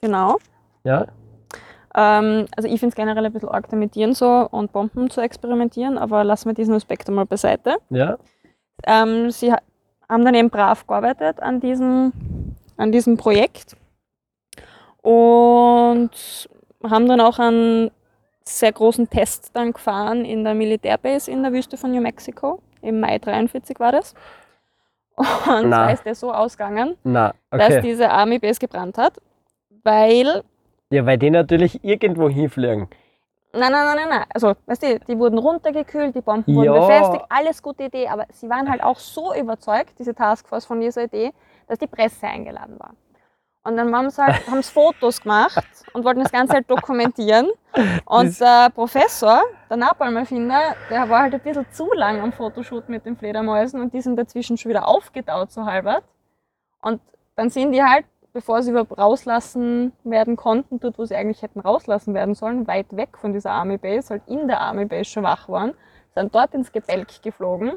Genau. 0.00 0.38
Ja. 0.84 1.06
Ähm, 1.96 2.46
also 2.56 2.68
ich 2.68 2.80
finde 2.80 2.88
es 2.92 2.96
generell 2.96 3.24
ein 3.24 3.32
bisschen 3.32 3.48
arg, 3.48 3.68
da 3.68 3.76
mit 3.76 3.92
Tieren 3.92 4.14
so 4.14 4.48
und 4.50 4.72
Bomben 4.72 5.10
zu 5.10 5.20
experimentieren, 5.20 5.96
aber 5.96 6.24
lassen 6.24 6.48
wir 6.48 6.54
diesen 6.54 6.74
Aspekt 6.74 7.08
einmal 7.08 7.26
beiseite. 7.26 7.76
Ja. 7.90 8.18
Ähm, 8.84 9.30
sie 9.30 9.52
ha 9.52 9.58
haben 10.06 10.24
dann 10.24 10.34
eben 10.34 10.50
brav 10.50 10.86
gearbeitet 10.86 11.40
an 11.40 11.60
diesem, 11.60 12.12
an 12.76 12.92
diesem 12.92 13.16
Projekt 13.16 13.74
und 15.00 16.10
haben 16.82 17.08
dann 17.08 17.20
auch 17.22 17.38
einen 17.38 17.90
sehr 18.44 18.72
großen 18.72 19.08
Test 19.08 19.50
dann 19.54 19.72
gefahren 19.72 20.26
in 20.26 20.44
der 20.44 20.52
Militärbase 20.52 21.30
in 21.30 21.42
der 21.42 21.52
Wüste 21.52 21.78
von 21.78 21.90
New 21.90 22.02
Mexico. 22.02 22.60
Im 22.82 23.00
Mai 23.00 23.18
43 23.18 23.80
war 23.80 23.92
das. 23.92 24.14
Und 25.16 25.68
zwar 25.68 25.92
ist 25.92 26.04
der 26.04 26.14
so 26.14 26.32
ausgegangen, 26.32 26.96
Na, 27.04 27.34
dass 27.50 27.70
okay. 27.70 27.80
diese 27.80 28.10
Army 28.10 28.38
Base 28.38 28.60
gebrannt 28.60 28.98
hat, 28.98 29.18
weil 29.84 30.42
Ja, 30.94 31.04
weil 31.06 31.18
die 31.18 31.30
natürlich 31.30 31.82
irgendwo 31.82 32.28
hinfliegen. 32.28 32.88
Nein, 33.52 33.72
nein, 33.72 33.84
nein, 33.84 33.96
nein, 33.96 34.08
nein. 34.10 34.24
Also, 34.32 34.54
weißt 34.66 34.82
du, 34.84 35.00
die 35.00 35.18
wurden 35.18 35.38
runtergekühlt, 35.38 36.14
die 36.14 36.20
Bomben 36.20 36.52
Ja. 36.52 36.72
wurden 36.72 36.80
befestigt, 36.80 37.24
alles 37.28 37.60
gute 37.60 37.84
Idee, 37.84 38.06
aber 38.06 38.26
sie 38.30 38.48
waren 38.48 38.70
halt 38.70 38.80
auch 38.80 38.98
so 38.98 39.34
überzeugt, 39.34 39.98
diese 39.98 40.14
Taskforce 40.14 40.66
von 40.66 40.80
dieser 40.80 41.04
Idee, 41.04 41.32
dass 41.66 41.80
die 41.80 41.88
Presse 41.88 42.28
eingeladen 42.28 42.78
war. 42.78 42.94
Und 43.64 43.76
dann 43.76 43.92
haben 43.92 44.08
sie 44.10 44.22
halt, 44.22 44.46
haben 44.48 44.62
sie 44.62 44.70
Fotos 44.70 45.20
gemacht 45.20 45.66
und 45.92 46.04
wollten 46.04 46.20
das 46.22 46.30
Ganze 46.30 46.54
halt 46.54 46.70
dokumentieren. 46.70 47.48
Und 48.04 48.38
der 48.38 48.70
Professor, 48.70 49.42
der 49.68 49.76
Napalm-Erfinder, 49.78 50.76
der 50.90 51.08
war 51.08 51.22
halt 51.22 51.34
ein 51.34 51.40
bisschen 51.40 51.66
zu 51.72 51.92
lang 51.94 52.20
am 52.20 52.32
Fotoshoot 52.32 52.88
mit 52.88 53.04
den 53.04 53.16
Fledermäusen 53.16 53.80
und 53.80 53.92
die 53.92 54.00
sind 54.00 54.14
dazwischen 54.16 54.56
schon 54.56 54.70
wieder 54.70 54.86
aufgetaut, 54.86 55.50
so 55.50 55.64
halbert. 55.64 56.04
Und 56.82 57.00
dann 57.34 57.50
sind 57.50 57.72
die 57.72 57.82
halt, 57.82 58.04
bevor 58.34 58.62
sie 58.62 58.72
überhaupt 58.72 58.98
rauslassen 58.98 59.92
werden 60.02 60.36
konnten, 60.36 60.80
dort, 60.80 60.98
wo 60.98 61.04
sie 61.06 61.14
eigentlich 61.14 61.40
hätten 61.42 61.60
rauslassen 61.60 62.12
werden 62.14 62.34
sollen, 62.34 62.66
weit 62.66 62.94
weg 62.96 63.16
von 63.16 63.32
dieser 63.32 63.52
Army 63.52 63.78
Base, 63.78 64.10
halt 64.10 64.22
in 64.26 64.48
der 64.48 64.60
Army 64.60 64.84
Base 64.84 65.04
schon 65.06 65.22
wach 65.22 65.48
waren, 65.48 65.72
sind 66.14 66.34
dort 66.34 66.52
ins 66.52 66.70
Gebälk 66.72 67.22
geflogen 67.22 67.74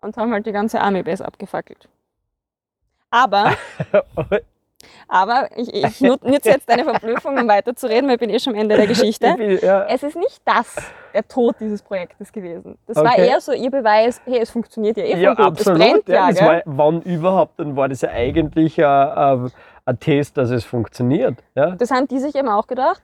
und 0.00 0.16
haben 0.16 0.32
halt 0.32 0.46
die 0.46 0.52
ganze 0.52 0.80
Army-Base 0.80 1.24
abgefackelt. 1.24 1.88
Aber, 3.10 3.52
aber 5.08 5.48
ich, 5.56 5.72
ich 5.74 6.00
nut- 6.00 6.24
nutze 6.24 6.48
jetzt 6.50 6.68
deine 6.68 6.84
Verblüffung, 6.84 7.36
um 7.36 7.46
weiterzureden, 7.48 8.06
weil 8.08 8.14
ich 8.14 8.20
bin 8.20 8.30
eh 8.30 8.38
schon 8.38 8.54
am 8.54 8.60
Ende 8.60 8.76
der 8.76 8.86
Geschichte. 8.88 9.26
Ich 9.26 9.36
bin- 9.36 9.58
ja. 9.60 9.84
Es 9.86 10.02
ist 10.02 10.16
nicht 10.16 10.40
das, 10.44 10.76
der 11.12 11.26
Tod 11.28 11.56
dieses 11.60 11.82
Projektes 11.82 12.32
gewesen. 12.32 12.78
Das 12.86 12.96
war 12.96 13.12
Okay. 13.12 13.28
eher 13.28 13.40
so 13.40 13.52
ihr 13.52 13.70
Beweis, 13.70 14.20
hey, 14.24 14.38
es 14.40 14.50
funktioniert 14.50 14.96
ja 14.96 15.04
eh 15.04 15.20
Ja, 15.20 15.34
gut. 15.34 15.44
absolut. 15.46 15.80
Es 15.80 15.86
brennt 15.86 16.08
ja, 16.08 16.14
ja, 16.14 16.28
das 16.28 16.40
war, 16.40 16.62
wann 16.64 17.02
überhaupt, 17.02 17.58
dann 17.58 17.76
war 17.76 17.88
das 17.88 18.00
ja 18.00 18.10
eigentlich 18.10 18.82
ein, 18.84 19.50
ein, 19.90 20.00
Test, 20.00 20.36
dass 20.36 20.50
es 20.50 20.64
funktioniert. 20.64 21.42
Ja? 21.54 21.72
Das 21.72 21.90
haben 21.90 22.08
die 22.08 22.18
sich 22.18 22.34
eben 22.34 22.48
auch 22.48 22.66
gedacht. 22.66 23.02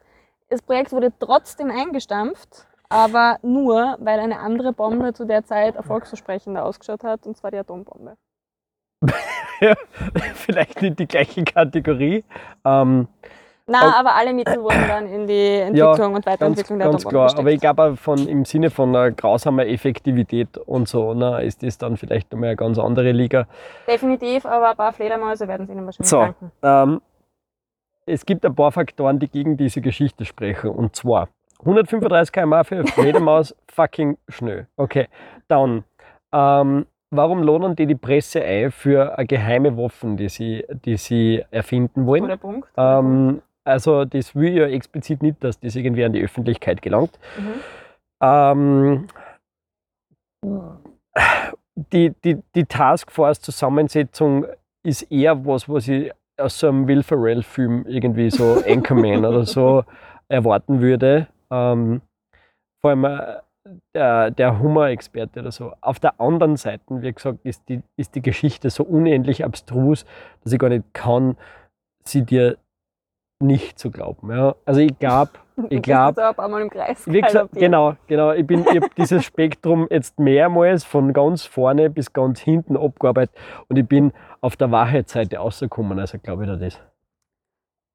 Das 0.48 0.62
Projekt 0.62 0.92
wurde 0.92 1.12
trotzdem 1.18 1.70
eingestampft, 1.70 2.66
aber 2.88 3.38
nur, 3.42 3.96
weil 4.00 4.20
eine 4.20 4.38
andere 4.38 4.72
Bombe 4.72 5.12
zu 5.12 5.24
der 5.24 5.44
Zeit 5.44 5.74
erfolgsversprechender 5.74 6.64
ausgeschaut 6.64 7.02
hat, 7.02 7.26
und 7.26 7.36
zwar 7.36 7.50
die 7.50 7.58
Atombombe. 7.58 8.16
Vielleicht 10.34 10.82
nicht 10.82 10.98
die 10.98 11.06
gleiche 11.06 11.44
Kategorie. 11.44 12.24
Ähm, 12.64 13.08
Na, 13.68 13.80
Oh. 13.82 13.99
aber 13.99 14.14
alle 14.14 14.32
Mittel 14.32 14.62
wurden 14.62 14.87
dann 14.87 15.06
in 15.08 15.26
die 15.26 15.56
Entwicklung 15.58 16.14
und 16.14 16.25
ganz, 16.25 16.26
Weiterentwicklung 16.26 16.78
der 16.78 16.88
ganz 16.88 17.04
klar. 17.04 17.37
Aber 17.37 17.50
ich 17.50 17.61
glaube, 17.61 17.96
von, 17.96 18.28
im 18.28 18.44
Sinne 18.44 18.70
von 18.70 18.94
einer 18.94 19.11
grausamer 19.11 19.66
Effektivität 19.66 20.56
und 20.56 20.87
so, 20.88 21.14
ne, 21.14 21.42
ist 21.42 21.64
das 21.64 21.76
dann 21.76 21.96
vielleicht 21.96 22.30
nochmal 22.30 22.50
eine 22.50 22.56
ganz 22.56 22.78
andere 22.78 23.11
Liga. 23.11 23.49
Definitiv, 23.88 24.46
aber 24.46 24.70
ein 24.70 24.76
paar 24.76 24.92
Fledermäuse 24.92 25.49
werden 25.49 25.64
es 25.64 25.70
ihnen 25.70 25.85
wahrscheinlich 25.85 26.08
So. 26.08 26.32
Ähm, 26.62 27.00
es 28.06 28.25
gibt 28.25 28.46
ein 28.46 28.54
paar 28.54 28.70
Faktoren, 28.70 29.18
die 29.18 29.28
gegen 29.28 29.56
diese 29.56 29.80
Geschichte 29.80 30.25
sprechen. 30.25 30.70
Und 30.70 30.94
zwar 30.94 31.28
135 31.61 32.32
km 32.32 32.54
für 32.62 32.87
Fledermaus, 32.87 33.52
fucking 33.68 34.16
schnell. 34.28 34.68
Okay, 34.76 35.08
dann, 35.49 35.82
ähm, 36.32 36.87
warum 37.11 37.42
lohnen 37.42 37.75
die 37.75 37.87
die 37.87 37.96
Presse 37.96 38.42
ein 38.44 38.70
für 38.70 39.18
eine 39.18 39.26
geheime 39.26 39.76
Waffen, 39.76 40.16
die 40.16 40.28
sie, 40.28 40.64
die 40.85 40.96
sie 40.96 41.44
erfinden 41.50 42.06
wollen? 42.06 42.23
Guter 42.23 42.37
Punkt. 42.37 42.68
Ähm, 42.76 43.42
also 43.66 44.04
das 44.04 44.35
will 44.35 44.54
ja 44.56 44.66
explizit 44.66 45.23
nicht, 45.23 45.42
dass 45.42 45.58
das 45.61 45.76
irgendwie 45.76 46.04
an 46.04 46.12
die 46.12 46.23
Öffentlichkeit 46.23 46.82
gelangt. 46.82 47.18
Mhm. 47.38 47.61
Ähm, 48.23 49.06
die, 51.92 52.14
die, 52.25 52.42
die 52.54 52.64
Taskforce-Zusammensetzung 52.64 54.46
ist 54.85 55.02
eher 55.11 55.44
was, 55.44 55.68
was 55.68 55.88
ich 55.88 56.12
aus 56.38 56.58
so 56.58 56.68
einem 56.68 56.87
Will 56.87 57.02
Ferrell-Film 57.02 57.87
irgendwie 57.87 58.30
so 58.30 58.62
Anchorman 58.66 59.25
oder 59.25 59.44
so 59.44 59.85
erwarten 60.28 60.80
würde. 60.80 61.26
Ähm, 61.50 62.02
vor 62.80 62.90
allem 62.90 63.04
äh, 63.04 63.40
der, 63.94 64.30
der 64.30 64.61
Humor-Experte 64.61 65.40
oder 65.40 65.50
so. 65.50 65.73
Auf 65.80 65.99
der 65.99 66.20
anderen 66.20 66.56
Seite, 66.56 66.85
wie 66.88 67.12
gesagt, 67.12 67.40
ist 67.44 67.68
die, 67.68 67.82
ist 67.96 68.14
die 68.14 68.23
Geschichte 68.23 68.70
so 68.70 68.85
unendlich 68.85 69.44
abstrus, 69.44 70.04
dass 70.42 70.52
ich 70.52 70.58
gar 70.58 70.68
nicht 70.68 70.85
kann, 70.94 71.37
sie 72.04 72.23
dir 72.23 72.58
nicht 73.40 73.78
zu 73.78 73.90
glauben. 73.90 74.30
Ja? 74.30 74.54
Also 74.64 74.80
ich 74.80 74.98
glaube, 74.98 75.32
ich 75.70 75.82
glaube, 75.82 76.20
genau, 77.54 77.94
genau. 78.06 78.32
Ich, 78.32 78.46
bin, 78.46 78.60
ich 78.60 78.76
habe 78.76 78.88
dieses 78.96 79.24
Spektrum 79.24 79.86
jetzt 79.90 80.18
mehrmals 80.18 80.84
von 80.84 81.12
ganz 81.12 81.44
vorne 81.44 81.90
bis 81.90 82.12
ganz 82.12 82.40
hinten 82.40 82.76
abgearbeitet 82.76 83.34
und 83.68 83.76
ich 83.76 83.86
bin 83.86 84.12
auf 84.40 84.56
der 84.56 84.70
Wahrheitsseite 84.70 85.38
rausgekommen. 85.38 85.98
Also 85.98 86.18
glaube 86.18 86.44
ich 86.44 86.50
da 86.50 86.56
das. 86.56 86.80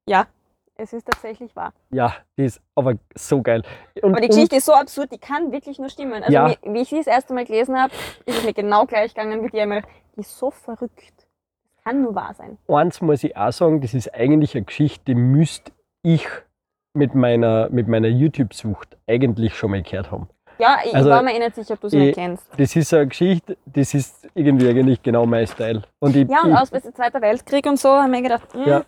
Ja, 0.08 0.28
es 0.76 0.94
ist 0.94 1.06
tatsächlich 1.06 1.56
wahr. 1.56 1.74
Ja, 1.92 2.16
die 2.38 2.46
ist 2.46 2.62
aber 2.76 2.96
so 3.16 3.42
geil. 3.42 3.64
Und, 4.02 4.14
Aber 4.14 4.22
die 4.22 4.28
Geschichte 4.28 4.56
ist 4.56 4.66
so 4.66 4.74
absurd, 4.74 5.12
die 5.12 5.20
kann 5.20 5.52
wirklich 5.52 5.78
nur 5.78 5.90
stimmen. 5.90 6.24
Also 6.24 6.34
Ja. 6.34 6.50
wie, 6.50 6.74
wie 6.74 6.82
ich 6.82 6.90
sie 6.90 6.98
das 6.98 7.08
erste 7.08 7.34
Mal 7.34 7.46
gelesen 7.46 7.80
habe, 7.80 7.94
ist 8.26 8.40
es 8.40 8.44
mir 8.44 8.54
genau 8.54 8.86
gleich 8.86 9.14
gegangen 9.14 9.40
wie 9.40 9.58
mir 9.58 9.82
gedacht, 9.82 9.90
Die 10.16 10.22
ist 10.22 10.38
so 10.38 10.50
verrückt. 10.50 11.21
Kann 11.84 12.02
nur 12.04 12.14
wahr 12.16 12.34
sein. 12.38 12.58
Eins 12.68 13.02
muss 13.02 13.24
ich 13.24 13.36
auch 13.36 13.52
sagen, 13.52 13.82
das 13.82 13.94
ist 13.94 14.14
eigentlich 14.14 14.56
eine 14.56 14.66
Geschichte, 14.66 15.02
die 15.06 15.16
müsste 15.16 15.72
ich 16.04 16.28
mit 16.94 17.16
meiner, 17.16 17.70
mit 17.70 17.88
meiner 17.88 18.08
YouTube-Sucht 18.08 18.98
eigentlich 19.08 19.56
schon 19.56 19.72
mal 19.72 19.82
gehört 19.82 20.12
haben. 20.12 20.30
Ja, 20.60 20.78
ich 20.86 20.94
Also, 20.94 21.10
war 21.10 21.24
mir 21.24 21.34
eh 21.34 21.40
nicht 21.40 21.56
sicher, 21.56 21.74
ob 21.74 21.82
du 21.82 21.90
sie 21.90 21.98
ich- 21.98 22.04
nicht 22.08 22.16
kennst. 22.16 22.48
Das 22.58 22.76
ist 22.76 22.94
eine 22.94 23.08
Geschichte, 23.08 23.58
das 23.66 23.94
ist 23.96 24.28
irgendwie 24.36 24.70
eigentlich 24.70 25.02
genau 25.02 25.26
mein 25.26 25.48
Style. 25.48 25.82
Und 26.00 26.16
ich, 26.16 26.30
Ja, 26.30 26.44
und 26.44 26.52
ich, 26.52 26.58
aus 26.58 26.70
dem 26.70 26.94
Zweiten 26.94 27.20
Weltkrieg 27.22 27.66
und 27.66 27.80
so 27.80 27.90
haben 27.90 28.12
wir 28.12 28.22
gedacht, 28.22 28.54
hm, 28.54 28.64
Ja. 28.68 28.84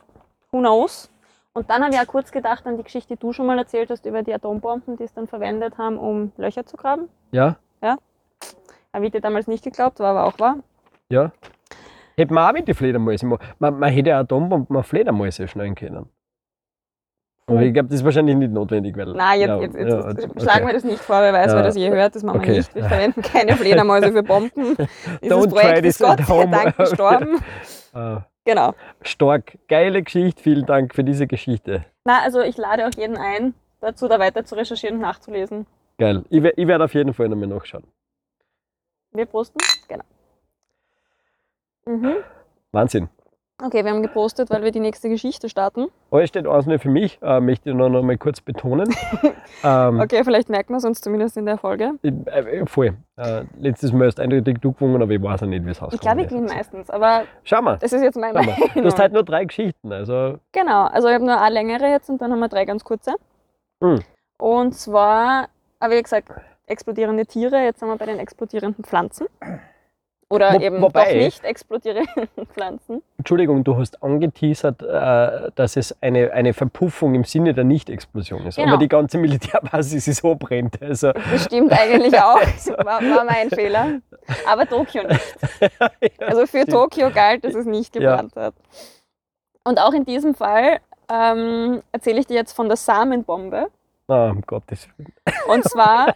who 0.52 0.60
knows? 0.60 1.10
Und 1.54 1.70
dann 1.70 1.84
habe 1.84 1.94
ich 1.96 2.00
auch 2.00 2.08
kurz 2.08 2.32
gedacht 2.32 2.66
an 2.68 2.78
die 2.78 2.84
Geschichte, 2.84 3.16
die 3.16 3.20
du 3.20 3.32
schon 3.34 3.46
mal 3.48 3.58
erzählt 3.58 3.90
hast 3.90 4.06
über 4.06 4.22
die 4.22 4.34
Atombomben, 4.34 4.98
die 4.98 5.04
es 5.04 5.14
dann 5.14 5.28
verwendet 5.28 5.78
haben, 5.80 5.98
um 5.98 6.32
Löcher 6.38 6.66
zu 6.66 6.78
graben. 6.78 7.10
ja, 7.32 7.58
Habe 7.82 9.06
ich 9.08 9.12
dir 9.12 9.22
damals 9.22 9.48
nicht 9.48 9.64
geglaubt, 9.64 10.00
war 10.00 10.12
aber 10.16 10.26
auch 10.26 10.40
wahr. 10.40 10.58
ja. 11.10 11.32
Hätte 12.16 12.34
man 12.34 12.48
auch 12.50 12.54
mit 12.54 12.68
den 12.68 12.76
Fledermäusen 12.76 13.30
machen. 13.30 13.46
Man, 13.60 13.80
man 13.80 13.92
hätte 13.92 14.10
ja 14.12 14.20
Atombomben 14.20 14.76
auf 14.78 14.86
Fledermäuse 14.88 15.48
schneiden 15.48 15.76
können. 15.76 16.10
Aber 17.46 17.62
ich 17.62 17.74
glaube, 17.74 17.90
das 17.90 17.98
ist 18.00 18.06
wahrscheinlich 18.06 18.38
nicht 18.38 18.54
notwendig, 18.54 18.96
weil. 18.96 19.08
Nein, 19.14 19.40
jetzt, 19.42 19.50
ja, 19.50 19.60
jetzt, 19.62 19.76
jetzt, 19.76 19.92
ja, 19.92 20.00
okay. 20.00 20.40
schlagen 20.40 20.66
wir 20.68 20.74
das 20.74 20.84
nicht 20.86 21.00
vor, 21.02 21.22
wer 21.22 21.34
weiß, 21.34 21.52
Ja. 21.52 21.58
wer 21.58 21.64
das 21.64 21.76
je 21.76 21.90
hört, 21.90 22.16
das 22.16 22.24
machen 22.24 22.40
Okay. 22.40 22.48
wir 22.52 22.58
nicht. 22.58 22.74
Wir 22.76 22.84
verwenden 22.86 23.22
keine 23.22 23.58
Fledermäuse 23.58 24.12
für 24.14 24.24
Bomben. 24.24 24.78
Dieses 25.22 25.38
Don't 25.38 25.50
try 25.50 25.60
Projekt 25.60 25.84
this 25.84 26.00
ist 26.00 26.08
Gott 26.08 26.20
sei. 26.26 26.46
Dank 26.46 26.78
gestorben. 26.78 27.40
Äh, 27.94 28.18
Genau. 28.46 28.74
stark, 29.04 29.58
geile 29.70 30.04
Geschichte, 30.04 30.42
vielen 30.44 30.66
Dank 30.66 30.94
für 30.94 31.06
diese 31.06 31.28
Geschichte. 31.28 31.86
Na, 32.04 32.20
also 32.24 32.42
ich 32.42 32.58
lade 32.58 32.86
auch 32.86 32.92
jeden 32.98 33.16
ein, 33.16 33.54
dazu 33.80 34.10
da 34.10 34.20
weiter 34.20 34.44
zu 34.44 34.56
recherchieren 34.56 34.98
und 34.98 35.02
nachzulesen. 35.02 35.66
Geil. 35.98 36.26
Ich, 36.30 36.44
ich 36.44 36.68
werde 36.68 36.84
auf 36.84 36.94
jeden 36.94 37.14
Fall 37.14 37.30
nochmal 37.30 37.48
nachschauen. 37.48 37.86
Wir 39.14 39.26
posten? 39.28 39.60
Genau. 39.88 40.04
Mhm. 41.86 42.16
Wahnsinn. 42.72 43.10
Okay, 43.62 43.86
wir 43.86 43.92
haben 43.92 44.02
gepostet, 44.02 44.50
weil 44.50 44.64
wir 44.64 44.72
die 44.72 44.80
nächste 44.80 45.10
Geschichte 45.10 45.48
starten. 45.48 45.88
Alles 46.12 46.30
steht 46.30 46.48
eins 46.48 46.66
nur 46.66 46.80
für 46.80 46.90
mich, 46.90 47.20
äh, 47.22 47.40
möchte 47.40 47.70
ich 47.70 47.76
noch, 47.76 47.88
noch 47.88 48.02
mal 48.02 48.18
kurz 48.18 48.42
betonen. 48.42 48.94
ähm, 49.64 50.00
Okay, 50.02 50.24
vielleicht 50.24 50.50
merkt 50.50 50.70
man 50.72 50.80
es 50.80 50.86
uns 50.86 51.00
zumindest 51.02 51.38
in 51.38 51.46
der 51.46 51.58
Folge. 51.58 51.92
ich, 52.02 52.12
äh, 52.28 52.66
voll. 52.66 52.98
Äh, 53.16 53.44
letztes 53.60 53.94
Mal 53.94 54.08
hast 54.08 54.20
eindeutig 54.20 54.58
du 54.60 54.74
gewonnen, 54.74 55.02
aber 55.02 55.12
ich 55.12 55.22
weiß 55.22 55.44
auch 55.44 55.48
nicht, 55.48 55.64
wie 55.66 55.70
es 55.70 55.82
ausgeht. 55.82 55.96
Ich 55.96 56.02
glaube, 56.02 56.22
ich 56.24 56.28
gewinne 56.30 56.48
meistens, 56.52 56.90
aber 56.90 57.24
Schau 57.44 57.62
mal. 57.62 57.78
das 57.78 57.94
ist 57.94 58.02
jetzt 58.02 58.18
meine 58.18 58.34
mal. 58.34 58.44
Du 58.44 58.50
Meinung. 58.50 58.86
hast 58.86 59.00
halt 59.00 59.14
nur 59.14 59.24
drei 59.24 59.46
Geschichten. 59.46 59.94
Also, 59.94 60.40
Genau, 60.52 60.86
also 60.88 61.08
ich 61.08 61.14
habe 61.14 61.24
nur 61.24 61.40
eine 61.40 61.54
längere 61.54 61.86
jetzt 61.90 62.10
und 62.10 62.20
dann 62.22 62.32
haben 62.32 62.40
wir 62.40 62.50
drei 62.50 62.66
ganz 62.66 62.84
kurze. 62.84 63.14
Mhm. 63.82 64.00
Und 64.40 64.74
zwar, 64.74 65.48
aber 65.80 65.94
wie 65.96 66.02
gesagt, 66.02 66.28
explodierende 66.66 67.26
Tiere, 67.28 67.64
jetzt 67.64 67.80
sind 67.80 67.88
wir 67.88 67.98
bei 67.98 68.08
den 68.08 68.20
explodierenden 68.20 68.84
Pflanzen. 68.84 69.28
Oder 70.34 70.54
Wo- 70.54 70.60
eben 70.60 70.82
wobei- 70.82 71.06
doch 71.06 71.14
nicht 71.14 71.44
explodierenden 71.44 72.28
Pflanzen. 72.54 73.02
Entschuldigung, 73.18 73.64
du 73.64 73.78
hast 73.78 74.02
angeteasert, 74.04 74.82
äh, 74.82 75.52
dass 75.56 75.76
es 75.78 75.96
eine, 76.02 76.32
eine 76.32 76.54
Verpuffung 76.54 77.14
im 77.16 77.24
Sinne 77.24 77.54
der 77.54 77.64
Nicht-Explosion 77.64 78.46
ist. 78.48 78.56
Genau. 78.56 78.70
Aber 78.70 78.78
die 78.78 78.88
ganze 78.88 79.18
Militärbasis 79.18 80.08
ist 80.08 80.22
so 80.22 80.36
brennt. 80.36 80.82
Also, 80.82 81.12
Das 81.14 81.46
stimmt 81.46 81.72
eigentlich 81.72 82.18
auch. 82.20 82.40
War, 82.78 83.02
war 83.02 83.24
mein 83.26 83.50
Fehler. 83.50 84.00
Aber 84.48 84.66
Tokio 84.68 85.04
nicht. 85.08 85.36
Also 86.20 86.48
für. 86.48 86.66
Tokio 86.66 87.10
galt, 87.12 87.44
dass 87.44 87.54
es 87.56 87.66
nicht 87.66 87.96
Ja. 87.96 88.12
gebrannt 88.16 88.36
hat. 88.36 88.54
Und 89.64 89.80
auch 89.80 89.94
in 89.94 90.06
diesem 90.06 90.34
Fall 90.36 90.80
ähm, 91.12 91.82
erzähle 91.92 92.20
ich 92.20 92.28
dir 92.28 92.36
jetzt 92.36 92.54
von 92.54 92.68
der 92.68 92.78
Samenbombe. 92.78 93.68
ah, 94.08 94.30
um 94.30 94.42
Gottes 94.42 94.88
Willen. 94.98 95.14
Und 95.48 95.64
zwar 95.66 96.14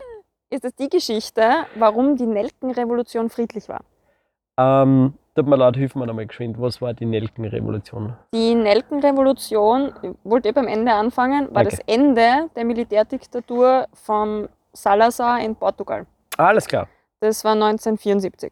ist 0.50 0.64
es 0.66 0.74
die 0.76 0.90
Geschichte, 0.90 1.44
warum 1.76 2.16
die 2.16 2.26
Nelkenrevolution 2.26 3.30
friedlich 3.30 3.68
war. 3.70 3.82
Ähm, 4.58 5.14
tut 5.36 5.48
mir 5.48 5.56
leid, 5.56 5.76
hilf 5.76 5.96
mir 5.96 6.08
nochmal 6.08 6.26
geschwind. 6.26 6.60
Was 6.60 6.82
war 6.82 6.94
die 6.94 7.06
Nelkenrevolution? 7.06 8.14
Die 8.34 8.56
Nelkenrevolution, 8.56 9.94
ich 10.02 10.12
wollte 10.24 10.50
eh 10.50 10.52
beim 10.52 10.68
Ende 10.68 10.94
anfangen, 10.94 11.48
war 11.54 11.64
Danke. 11.64 11.78
das 11.78 11.80
Ende 11.88 12.50
der 12.56 12.66
Militärdiktatur 12.66 13.88
von 13.94 14.50
Salazar 14.74 15.40
in 15.42 15.56
Portugal. 15.56 16.06
Alles 16.38 16.66
klar. 16.68 16.88
Das 17.20 17.44
war 17.44 17.54
1974. 17.54 18.52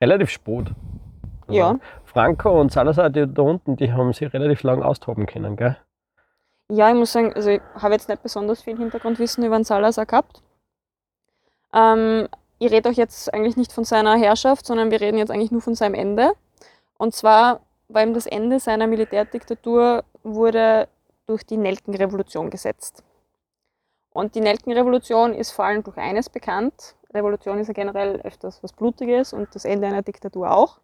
Relativ 0.00 0.30
spät. 0.30 0.70
Also, 1.46 1.52
Ja. 1.58 1.76
Franco 2.04 2.60
und 2.60 2.72
Salazar, 2.72 3.10
die 3.10 3.26
da 3.32 3.42
unten, 3.42 3.76
die 3.76 3.92
haben 3.92 4.12
sich 4.12 4.32
relativ 4.32 4.62
lang 4.62 4.82
austoben 4.82 5.26
können, 5.26 5.56
gell? 5.56 5.76
Ja, 6.70 6.88
ich 6.90 6.94
muss 6.94 7.12
sagen, 7.12 7.32
also 7.34 7.50
ich 7.50 7.60
habe 7.76 7.94
jetzt 7.94 8.08
nicht 8.08 8.22
besonders 8.22 8.62
viel 8.62 8.76
Hintergrundwissen 8.76 9.44
über 9.44 9.56
den 9.58 9.64
Salazar 9.64 10.06
gehabt. 10.06 10.42
Ähm, 11.74 12.28
ich 12.64 12.70
rede 12.72 12.88
auch 12.90 12.94
jetzt 12.94 13.32
eigentlich 13.34 13.56
nicht 13.56 13.72
von 13.72 13.84
seiner 13.84 14.16
Herrschaft, 14.16 14.66
sondern 14.66 14.90
wir 14.90 15.00
reden 15.00 15.18
jetzt 15.18 15.30
eigentlich 15.30 15.50
nur 15.50 15.60
von 15.62 15.74
seinem 15.74 15.94
Ende. 15.94 16.32
Und 16.96 17.14
zwar 17.14 17.60
war 17.88 18.02
ihm 18.02 18.14
das 18.14 18.26
Ende 18.26 18.60
seiner 18.60 18.86
Militärdiktatur 18.86 20.04
wurde 20.22 20.88
durch 21.26 21.44
die 21.44 21.56
Nelkenrevolution 21.56 22.50
gesetzt. 22.50 23.02
Und 24.12 24.34
die 24.34 24.40
Nelkenrevolution 24.40 25.34
ist 25.34 25.50
vor 25.50 25.64
allem 25.64 25.82
durch 25.82 25.96
eines 25.96 26.28
bekannt. 26.28 26.94
Revolution 27.12 27.58
ist 27.58 27.66
ja 27.68 27.74
generell 27.74 28.20
öfters 28.20 28.62
was 28.62 28.72
Blutiges 28.72 29.32
und 29.32 29.52
das 29.54 29.64
Ende 29.64 29.88
einer 29.88 30.02
Diktatur 30.02 30.50
auch. 30.50 30.78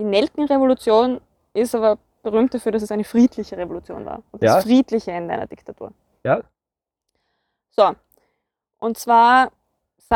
Die 0.00 0.04
Nelkenrevolution 0.04 1.20
ist 1.52 1.74
aber 1.74 1.98
berühmt 2.22 2.54
dafür, 2.54 2.72
dass 2.72 2.82
es 2.82 2.90
eine 2.90 3.04
friedliche 3.04 3.56
Revolution 3.58 4.06
war. 4.06 4.22
Und 4.30 4.42
Ja. 4.42 4.54
das 4.54 4.64
friedliche 4.64 5.10
Ende 5.10 5.34
einer 5.34 5.46
Diktatur. 5.46 5.92
Ja. 6.24 6.40
So. 7.70 7.94
Und 8.78 8.96
zwar 8.98 9.52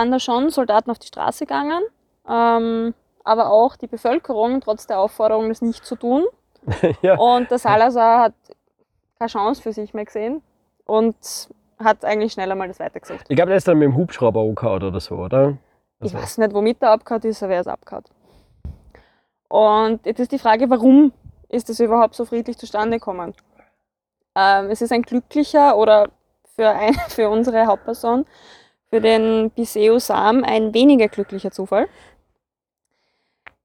sind 0.02 0.10
da 0.10 0.18
schon 0.18 0.50
Soldaten 0.50 0.90
auf 0.90 0.98
die 0.98 1.06
Straße 1.06 1.46
gegangen, 1.46 1.82
ähm, 2.28 2.94
aber 3.22 3.50
auch 3.50 3.76
die 3.76 3.86
Bevölkerung, 3.86 4.60
trotz 4.60 4.86
der 4.86 4.98
Aufforderung, 4.98 5.48
das 5.48 5.62
nicht 5.62 5.84
zu 5.84 5.96
tun. 5.96 6.24
ja. 7.02 7.16
Und 7.16 7.50
der 7.50 7.58
Salazar 7.58 8.24
hat 8.24 8.34
keine 9.18 9.28
Chance 9.28 9.62
für 9.62 9.72
sich 9.72 9.94
mehr 9.94 10.04
gesehen 10.04 10.42
und 10.86 11.16
hat 11.78 12.04
eigentlich 12.04 12.32
schneller 12.32 12.54
mal 12.54 12.68
das 12.68 12.80
weitergesucht. 12.80 13.24
Ich 13.28 13.36
glaube, 13.36 13.48
der 13.50 13.56
ist 13.56 13.68
dann 13.68 13.78
mit 13.78 13.86
dem 13.86 13.96
Hubschrauber 13.96 14.40
angehauen 14.40 14.82
oder 14.82 15.00
so, 15.00 15.16
oder? 15.16 15.56
Ich 16.00 16.12
Also, 16.12 16.18
weiß 16.18 16.38
nicht, 16.38 16.54
womit 16.54 16.82
er 16.82 16.90
abgehauen 16.90 17.22
ist, 17.22 17.42
aber 17.42 17.54
er 17.54 17.60
ist 17.60 17.66
abgehauen. 17.68 18.04
Und 19.48 20.04
jetzt 20.06 20.20
ist 20.20 20.32
die 20.32 20.38
Frage, 20.38 20.68
warum 20.70 21.12
ist 21.48 21.68
das 21.68 21.78
überhaupt 21.80 22.14
so 22.14 22.24
friedlich 22.24 22.58
zustande 22.58 22.98
gekommen? 22.98 23.34
Ähm, 24.34 24.70
es 24.70 24.82
ist 24.82 24.92
ein 24.92 25.02
glücklicher 25.02 25.76
oder 25.76 26.08
für, 26.56 26.68
ein, 26.68 26.94
für 27.08 27.28
unsere 27.28 27.66
Hauptperson, 27.66 28.26
für 28.94 29.00
den 29.00 29.50
Biseo 29.50 29.98
Sam, 29.98 30.44
ein 30.44 30.72
weniger 30.72 31.08
glücklicher 31.08 31.50
Zufall. 31.50 31.88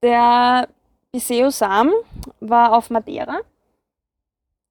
Der 0.02 0.68
Biseo 1.12 1.52
Sam 1.52 1.92
war 2.40 2.76
auf 2.76 2.90
Madeira. 2.90 3.38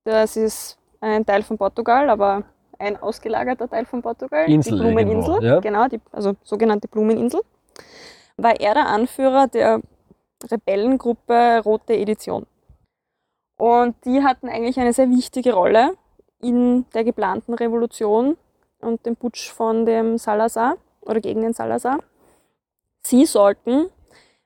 Das 0.02 0.36
ist 0.36 0.76
ein 1.00 1.24
Teil 1.24 1.44
von 1.44 1.58
Portugal, 1.58 2.10
aber 2.10 2.42
ein 2.76 2.96
ausgelagerter 2.96 3.70
Teil 3.70 3.86
von 3.86 4.02
Portugal. 4.02 4.50
Insel 4.50 4.78
die 4.78 4.82
Blumeninsel. 4.82 5.34
irgendwo, 5.34 5.46
ja. 5.46 5.60
Genau, 5.60 5.86
die, 5.86 6.00
also 6.10 6.34
sogenannte 6.42 6.88
Blumeninsel. 6.88 7.40
War 8.36 8.58
er 8.58 8.74
der 8.74 8.88
Anführer 8.88 9.46
der 9.46 9.80
Rebellengruppe 10.50 11.62
Rote 11.64 11.94
Edition. 11.94 12.46
Und 13.58 13.94
die 14.04 14.24
hatten 14.24 14.48
eigentlich 14.48 14.80
eine 14.80 14.92
sehr 14.92 15.08
wichtige 15.08 15.52
Rolle 15.52 15.92
in 16.42 16.84
der 16.94 17.04
geplanten 17.04 17.54
Revolution 17.54 18.36
und 18.80 19.04
dem 19.06 19.16
Putsch 19.16 19.50
von 19.50 19.84
dem 19.86 20.18
Salazar 20.18 20.76
oder 21.00 21.20
gegen 21.20 21.42
den 21.42 21.52
Salazar. 21.52 21.98
Sie 23.00 23.24
sollten 23.26 23.88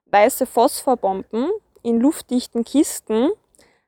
weiße 0.07 0.47
Phosphorbomben 0.47 1.51
in 1.83 2.01
luftdichten 2.01 2.65
Kisten 2.65 3.31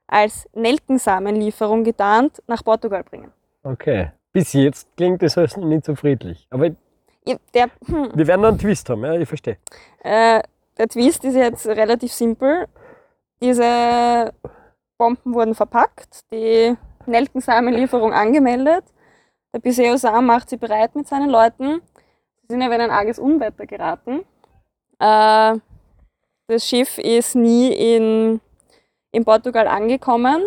als 0.07 0.49
Nelkensamenlieferung 0.55 1.85
getarnt 1.85 2.43
nach 2.47 2.63
Portugal 2.65 3.05
bringen. 3.05 3.33
okay. 3.63 4.11
Bis 4.33 4.53
jetzt 4.53 4.89
klingt 4.97 5.23
das 5.23 5.39
alles 5.39 5.57
noch 5.57 5.65
nicht 5.65 5.85
so 5.85 5.95
friedlich. 5.95 6.49
Aber 6.51 6.69
Der, 7.55 7.71
hm, 7.87 8.11
wir 8.15 8.27
werden 8.27 8.41
noch 8.41 8.49
einen 8.49 8.59
Twist 8.59 8.91
haben, 8.91 9.05
ja, 9.05 9.15
ich 9.15 9.29
verstehe. 9.29 9.59
Äh, 10.03 10.43
der 10.77 10.89
Twist 10.89 11.25
ist 11.25 11.37
jetzt 11.37 11.65
relativ 11.69 12.13
simpel. 12.13 12.67
Diese 13.41 14.33
Bomben 14.99 15.35
wurden 15.35 15.55
verpackt, 15.55 16.19
die 16.33 16.75
Nelkensamenlieferung 17.07 18.13
angemeldet. 18.13 18.83
Der 19.55 19.61
Biseo 19.61 19.97
Sam 19.97 20.27
macht 20.27 20.51
sie 20.51 20.57
bereit 20.57 20.97
mit 20.97 21.07
seinen 21.07 21.31
Leuten. 21.31 21.81
Sie 22.43 22.47
sind 22.49 22.63
aber 22.63 22.75
in 22.75 22.81
ein 22.81 22.91
arges 22.91 23.21
Unwetter 23.21 23.67
geraten. 23.67 24.25
Äh, 24.99 25.59
das 26.49 26.69
Schiff 26.69 26.99
ist 26.99 27.37
nie 27.37 27.73
in, 27.73 28.41
in 29.13 29.25
Portugal 29.25 29.69
angekommen. 29.69 30.43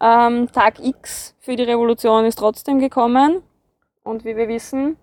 Ähm, 0.00 0.50
Tag 0.50 0.80
X 0.84 1.36
für 1.38 1.54
die 1.54 1.62
Revolution 1.62 2.24
ist 2.24 2.40
trotzdem 2.40 2.80
gekommen. 2.80 3.40
Und 4.02 4.24
wie 4.24 4.36
wir 4.36 4.48
wissen, 4.48 4.96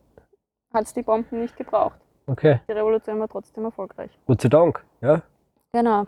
hat 0.73 0.83
es 0.83 0.93
die 0.93 1.01
Bomben 1.01 1.39
nicht 1.39 1.55
gebraucht. 1.55 1.99
Okay, 2.27 2.59
Die 2.67 2.73
Revolution 2.73 3.17
war 3.21 3.29
trotzdem 3.29 3.63
erfolgreich. 3.63 4.11
Gott 4.27 4.41
sei 4.41 4.49
Dank. 4.49 4.83
Ja. 4.99 5.21
Genau. 5.71 6.03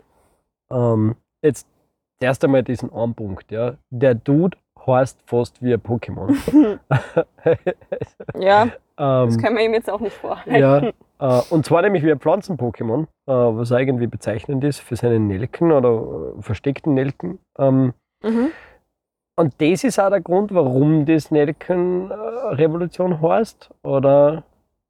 Ähm, 0.70 1.16
jetzt 1.40 1.66
erst 2.20 2.44
einmal 2.44 2.62
diesen 2.64 2.92
einen 2.92 3.14
Punkt. 3.14 3.50
Ja. 3.50 3.78
Der 3.88 4.14
Dude 4.14 4.58
heißt 4.88 5.20
fast 5.26 5.62
wie 5.62 5.72
ein 5.74 5.80
Pokémon. 5.80 6.34
Ja, 8.38 8.66
das 8.96 9.34
ähm, 9.36 9.42
können 9.42 9.56
wir 9.56 9.64
ihm 9.64 9.74
jetzt 9.74 9.88
auch 9.90 10.00
nicht 10.00 10.16
vorhalten. 10.16 10.54
ja, 10.56 10.78
äh, 11.20 11.42
und 11.50 11.64
zwar 11.64 11.82
nämlich 11.82 12.02
wie 12.04 12.10
ein 12.10 12.18
Pflanzen-Pokémon, 12.20 13.02
äh, 13.04 13.06
was 13.32 13.70
irgendwie 13.70 14.06
bezeichnend 14.06 14.64
ist 14.64 14.80
für 14.80 14.96
seine 14.96 15.18
Nelken 15.20 15.70
oder 15.72 16.34
äh, 16.38 16.42
versteckten 16.42 16.94
Nelken. 16.94 17.38
Ähm, 17.58 17.94
Mhm. 18.24 18.50
und 19.36 19.54
das 19.60 19.84
ist 19.84 20.00
auch 20.00 20.10
der 20.10 20.20
Grund, 20.20 20.52
warum 20.52 21.06
das 21.06 21.30
Nelken-Revolution 21.30 23.22
heißt? 23.22 23.70
Oder? 23.84 24.42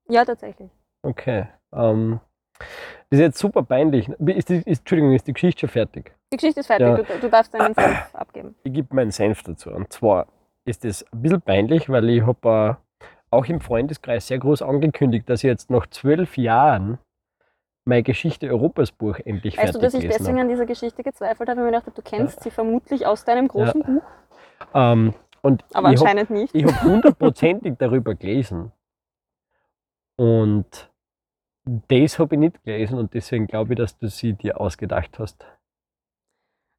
ja, 0.08 0.24
tatsächlich. 0.24 0.70
Okay. 1.02 1.46
Ähm, 1.74 2.20
das 3.10 3.18
ist 3.18 3.24
jetzt 3.24 3.38
super 3.38 3.62
peinlich. 3.62 4.08
Ist 4.08 4.48
die, 4.48 4.56
ist, 4.56 4.80
Entschuldigung, 4.80 5.14
ist 5.14 5.26
die 5.26 5.32
Geschichte 5.32 5.60
schon 5.60 5.68
fertig? 5.70 6.14
Die 6.32 6.36
Geschichte 6.36 6.60
ist 6.60 6.66
fertig, 6.66 6.86
Ja. 6.86 6.96
du, 6.96 7.20
du 7.20 7.28
darfst 7.30 7.54
deinen 7.54 7.74
Senf 7.74 8.14
abgeben. 8.14 8.54
Ich 8.64 8.72
gebe 8.72 8.94
meinen 8.94 9.10
Senf 9.10 9.42
dazu. 9.42 9.70
Und 9.70 9.92
zwar 9.92 10.26
ist 10.64 10.84
das 10.84 11.04
ein 11.12 11.22
bisschen 11.22 11.40
peinlich, 11.40 11.88
weil 11.88 12.08
ich 12.10 12.22
habe 12.26 12.78
äh, 13.00 13.06
auch 13.30 13.46
im 13.46 13.60
Freundeskreis 13.60 14.26
sehr 14.26 14.38
groß 14.38 14.62
angekündigt, 14.62 15.28
dass 15.28 15.40
ich 15.44 15.48
jetzt 15.48 15.70
nach 15.70 15.86
zwölf 15.86 16.36
Jahren 16.36 16.98
meine 17.84 18.02
Geschichte 18.02 18.48
Europas 18.50 18.92
Buch 18.92 19.18
endlich 19.24 19.56
Weißt 19.56 19.74
du, 19.74 19.80
fertig 19.80 19.82
dass 19.82 19.94
ich 19.94 20.08
deswegen 20.10 20.32
habe. 20.32 20.40
an 20.42 20.48
dieser 20.50 20.66
Geschichte 20.66 21.02
gezweifelt 21.02 21.48
habe 21.48 21.60
mir 21.60 21.66
gedacht 21.66 21.86
habe, 21.86 21.96
du 21.96 22.02
kennst 22.02 22.42
sie 22.42 22.50
vermutlich 22.50 23.06
aus 23.06 23.24
deinem 23.24 23.48
großen 23.48 23.82
Buch, 23.82 24.02
Ähm, 24.74 25.14
und 25.40 25.64
aber 25.72 25.92
ich 25.92 26.00
habe 26.00 26.10
anscheinend 26.10 26.30
nicht. 26.30 26.54
ich 26.54 26.64
hab 26.66 26.82
hundertprozentig 26.82 27.76
darüber 27.78 28.14
gelesen. 28.14 28.72
Und 30.16 30.90
das 31.88 32.18
habe 32.18 32.34
ich 32.34 32.38
nicht 32.40 32.62
gelesen 32.64 32.98
und 32.98 33.14
deswegen 33.14 33.46
glaube 33.46 33.72
ich, 33.74 33.78
dass 33.78 33.98
du 33.98 34.08
sie 34.08 34.32
dir 34.32 34.60
ausgedacht 34.60 35.18
hast. 35.18 35.44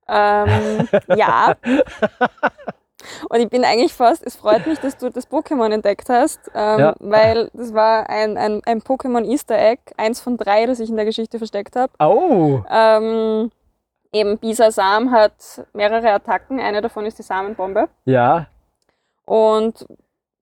Ähm, 0.07 0.87
ja. 1.15 1.55
Und 3.29 3.39
ich 3.39 3.49
bin 3.49 3.63
eigentlich 3.63 3.93
fast, 3.93 4.25
es 4.25 4.35
freut 4.35 4.67
mich, 4.67 4.77
dass 4.79 4.97
du 4.97 5.09
das 5.09 5.29
Pokémon 5.29 5.71
entdeckt 5.71 6.09
hast, 6.09 6.39
ähm, 6.53 6.79
Ja. 6.79 6.95
weil 6.99 7.49
das 7.53 7.73
war 7.73 8.09
ein, 8.09 8.37
ein, 8.37 8.61
ein 8.65 8.81
Pokémon 8.81 9.23
Easter 9.23 9.57
Egg, 9.57 9.81
eins 9.97 10.19
von 10.19 10.35
drei, 10.35 10.65
das 10.65 10.79
ich 10.81 10.89
in 10.89 10.97
der 10.97 11.05
Geschichte 11.05 11.37
versteckt 11.37 11.75
habe. 11.77 11.93
Oh! 11.99 12.61
Ähm, 12.69 13.51
eben 14.11 14.37
Bisa 14.37 14.69
Sam 14.71 15.11
hat 15.11 15.65
mehrere 15.73 16.11
Attacken, 16.11 16.59
eine 16.59 16.81
davon 16.81 17.05
ist 17.05 17.17
die 17.19 17.23
Samenbombe. 17.23 17.87
Ja, 18.05 18.47
Und 19.25 19.85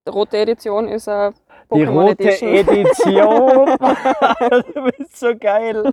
rote 0.08 0.38
Edition 0.38 0.88
ist 0.88 1.08
eine 1.08 1.34
die 1.72 1.86
Pokémon 1.86 2.08
rote 2.08 2.22
Edition. 2.22 2.54
Edition. 2.54 3.76
du 4.74 4.90
bist 4.96 5.16
so 5.18 5.34
geil. 5.36 5.92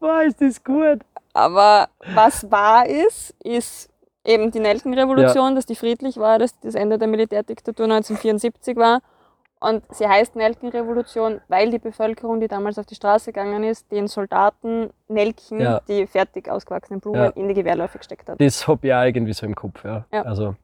Boah, 0.00 0.22
ist 0.22 0.40
das 0.40 0.62
gut. 0.62 1.00
Aber 1.32 1.88
was 2.14 2.50
wahr 2.50 2.86
ist, 2.86 3.34
ist 3.42 3.90
eben 4.24 4.50
die 4.50 4.60
Nelkenrevolution, 4.60 5.54
dass 5.54 5.66
die 5.66 5.76
friedlich 5.76 6.16
war, 6.18 6.38
dass 6.38 6.58
das 6.60 6.74
Ende 6.74 6.98
der 6.98 7.08
Militärdiktatur 7.08 7.84
1974 7.84 8.76
war. 8.76 9.00
Und 9.60 9.82
sie 9.92 10.06
heißt 10.06 10.36
Nelkenrevolution, 10.36 11.40
weil 11.48 11.70
die 11.70 11.80
Bevölkerung, 11.80 12.38
die 12.40 12.46
damals 12.46 12.78
auf 12.78 12.86
die 12.86 12.94
Straße 12.94 13.32
gegangen 13.32 13.64
ist, 13.64 13.90
den 13.90 14.06
Soldaten 14.06 14.90
Nelken, 15.08 15.60
Ja. 15.60 15.80
die 15.88 16.06
fertig 16.06 16.48
ausgewachsenen 16.48 17.00
Blumen, 17.00 17.24
Ja. 17.24 17.30
in 17.30 17.48
die 17.48 17.54
Gewehrläufe 17.54 17.98
gesteckt 17.98 18.28
hat. 18.28 18.40
Das 18.40 18.68
habe 18.68 18.86
ich 18.86 18.94
auch 18.94 19.02
irgendwie 19.02 19.32
so 19.32 19.46
im 19.46 19.56
Kopf. 19.56 19.82
Ja. 19.84 20.04
Ja. 20.12 20.22
Also 20.22 20.54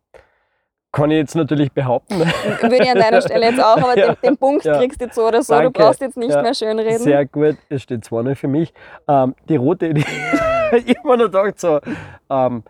kann 0.94 1.10
ich 1.10 1.18
jetzt 1.18 1.34
natürlich 1.34 1.72
behaupten. 1.72 2.20
Würde 2.60 2.76
ich 2.76 2.88
an 2.90 2.98
deiner 2.98 3.20
Stelle 3.20 3.46
jetzt 3.46 3.60
auch, 3.62 3.76
aber 3.76 3.98
Ja. 3.98 4.14
den, 4.14 4.16
den 4.22 4.36
Punkt 4.36 4.64
Ja. 4.64 4.78
kriegst 4.78 5.00
du 5.00 5.06
jetzt 5.06 5.16
so 5.16 5.26
oder 5.26 5.42
so. 5.42 5.52
Danke. 5.54 5.72
Du 5.72 5.80
brauchst 5.80 6.00
jetzt 6.00 6.16
nicht 6.16 6.30
Ja. 6.30 6.40
mehr 6.42 6.54
schönreden. 6.54 6.98
Sehr 6.98 7.26
gut, 7.26 7.56
es 7.68 7.82
steht 7.82 8.04
2 8.04 8.34
für 8.34 8.48
mich. 8.48 8.72
Ähm, 9.08 9.34
die 9.48 9.56
rote 9.56 9.88
Edition, 9.88 10.14
ich 10.86 10.96
mir 11.04 11.16
noch 11.16 11.24
gedacht, 11.26 11.58
so, 11.60 11.80
ähm, 12.30 12.62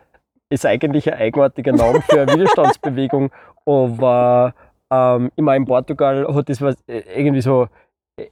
ist 0.51 0.67
eigentlich 0.67 1.13
ein 1.13 1.19
eigenartiger 1.19 1.73
Name 1.73 2.01
für 2.03 2.23
eine 2.23 2.33
Widerstandsbewegung, 2.35 3.31
aber 3.67 4.55
ähm, 4.91 5.31
meine, 5.37 5.57
in 5.59 5.65
Portugal 5.67 6.27
hat 6.35 6.49
das 6.49 6.61
was, 6.63 6.77
äh, 6.87 7.03
irgendwie 7.17 7.41
so, 7.41 7.69
äh, 8.17 8.29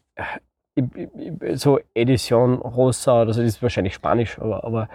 so 1.55 1.79
Edition 1.95 2.55
Rosa 2.57 3.23
oder 3.23 3.33
so, 3.35 3.41
das 3.43 3.55
ist 3.55 3.63
wahrscheinlich 3.63 3.95
Spanisch, 3.95 4.39
aber, 4.39 4.65
aber 4.65 4.89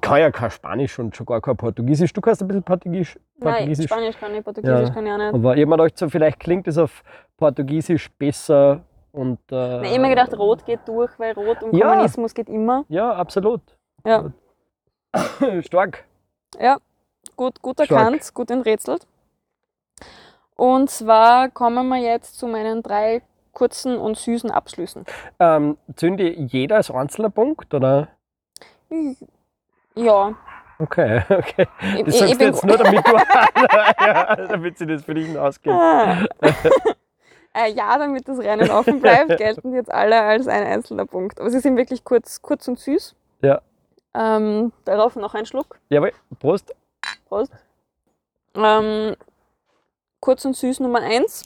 kann 0.00 0.20
ja 0.20 0.30
kein 0.30 0.50
Spanisch 0.50 0.98
und 0.98 1.14
schon 1.16 1.26
gar 1.26 1.40
kein 1.40 1.56
Portugiesisch. 1.56 2.12
Du 2.12 2.20
kannst 2.20 2.42
ein 2.42 2.48
bisschen 2.48 2.62
Portugiesisch. 2.62 3.18
Nein, 3.38 3.52
Portugiesisch. 3.54 3.86
Spanisch 3.86 4.18
kann 4.18 4.34
ich, 4.34 4.44
Portugiesisch 4.44 4.88
Ja. 4.88 4.94
kann 4.94 5.06
ich 5.06 5.12
auch 5.12 5.16
nicht. 5.18 5.34
Aber 5.34 5.54
ich 5.56 5.60
habe 5.62 5.66
mir 5.70 5.76
gedacht, 5.76 5.98
so, 5.98 6.08
vielleicht 6.08 6.40
klingt 6.40 6.66
es 6.68 6.78
auf 6.78 7.02
Portugiesisch 7.36 8.10
besser 8.12 8.80
und. 9.12 9.38
Äh, 9.50 9.86
ich 9.86 9.92
hab 9.94 10.00
mir 10.00 10.08
gedacht, 10.10 10.36
Rot 10.36 10.64
geht 10.64 10.80
durch, 10.86 11.10
weil 11.18 11.32
Rot 11.32 11.62
und 11.62 11.74
Ja. 11.74 11.90
Kommunismus 11.90 12.34
geht 12.34 12.48
immer. 12.48 12.84
Ja, 12.88 13.12
absolut. 13.14 13.60
Ja. 14.04 14.32
Stark. 15.62 16.04
Gut, 17.36 17.62
gut 17.62 17.76
Stark. 17.76 17.90
erkannt, 17.90 18.34
gut 18.34 18.50
enträtselt. 18.50 19.06
Und 20.56 20.90
zwar 20.90 21.48
kommen 21.50 21.86
wir 21.88 21.98
jetzt 21.98 22.36
zu 22.38 22.48
meinen 22.48 22.82
drei 22.82 23.22
kurzen 23.52 23.96
und 23.96 24.16
süßen 24.16 24.50
Abschlüssen. 24.50 25.04
Ähm, 25.38 25.76
zünde 25.96 26.28
jeder 26.30 26.76
als 26.76 26.90
einzelner 26.90 27.30
Punkt, 27.30 27.72
oder? 27.74 28.08
Ja, 29.98 30.34
Okay, 30.78 31.22
okay. 31.28 31.66
ich, 31.96 32.04
Das 32.04 32.14
ich, 32.14 32.20
sagst 32.20 32.32
ich 32.32 32.38
bin 32.38 32.46
jetzt 32.48 32.64
nur, 32.64 32.76
damit 32.76 33.06
du. 33.06 33.12
ja, 33.12 34.36
damit 34.48 34.78
sie 34.78 34.86
das 34.86 35.02
für 35.04 35.14
dich 35.14 35.36
ausgeht. 35.36 35.72
Ah. 35.72 36.24
äh, 37.52 37.72
ja, 37.72 37.98
damit 37.98 38.28
das 38.28 38.38
Rennen 38.38 38.70
offen 38.70 39.00
bleibt, 39.00 39.36
gelten 39.38 39.74
jetzt 39.74 39.90
alle 39.90 40.20
als 40.22 40.46
ein 40.46 40.64
einzelner 40.64 41.06
Punkt. 41.06 41.40
Aber 41.40 41.50
sie 41.50 41.58
sind 41.58 41.76
wirklich 41.76 42.04
kurz, 42.04 42.40
kurz 42.40 42.68
und 42.68 42.78
süß. 42.78 43.16
Ja. 43.42 43.60
Ähm, 44.14 44.72
darauf 44.84 45.16
noch 45.16 45.34
ein 45.34 45.46
Schluck. 45.46 45.78
Jawohl, 45.88 46.12
Prost. 46.38 46.74
Prost. 47.28 47.52
Ähm, 48.54 49.16
kurz 50.20 50.44
und 50.44 50.56
süß 50.56 50.80
Nummer 50.80 51.00
1. 51.00 51.42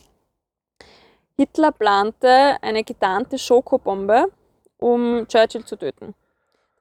Hitler 1.36 1.72
plante 1.72 2.56
eine 2.60 2.84
getarnte 2.84 3.38
Schokobombe, 3.38 4.26
um 4.78 5.26
Churchill 5.26 5.64
zu 5.64 5.76
töten. 5.76 6.14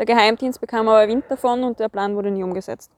Der 0.01 0.07
Geheimdienst 0.07 0.59
bekam 0.59 0.87
aber 0.87 1.07
Wind 1.07 1.25
davon 1.29 1.63
und 1.63 1.79
der 1.79 1.87
Plan 1.87 2.15
wurde 2.15 2.31
nie 2.31 2.41
umgesetzt. 2.41 2.91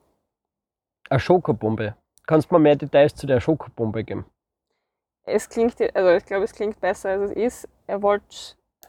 Eine 1.10 1.20
Schokobombe. 1.20 1.94
Kannst 2.26 2.50
du 2.50 2.54
mir 2.54 2.60
mehr 2.60 2.76
Details 2.76 3.14
zu 3.14 3.26
der 3.26 3.40
Schokobombe 3.40 4.02
geben? 4.04 4.24
Es 5.24 5.46
klingt, 5.50 5.74
also 5.94 6.10
ich 6.12 6.24
glaube, 6.24 6.44
es 6.44 6.54
klingt 6.54 6.80
besser 6.80 7.10
als 7.10 7.32
es 7.32 7.36
ist. 7.36 7.68
Er 7.86 8.00
wollte 8.00 8.24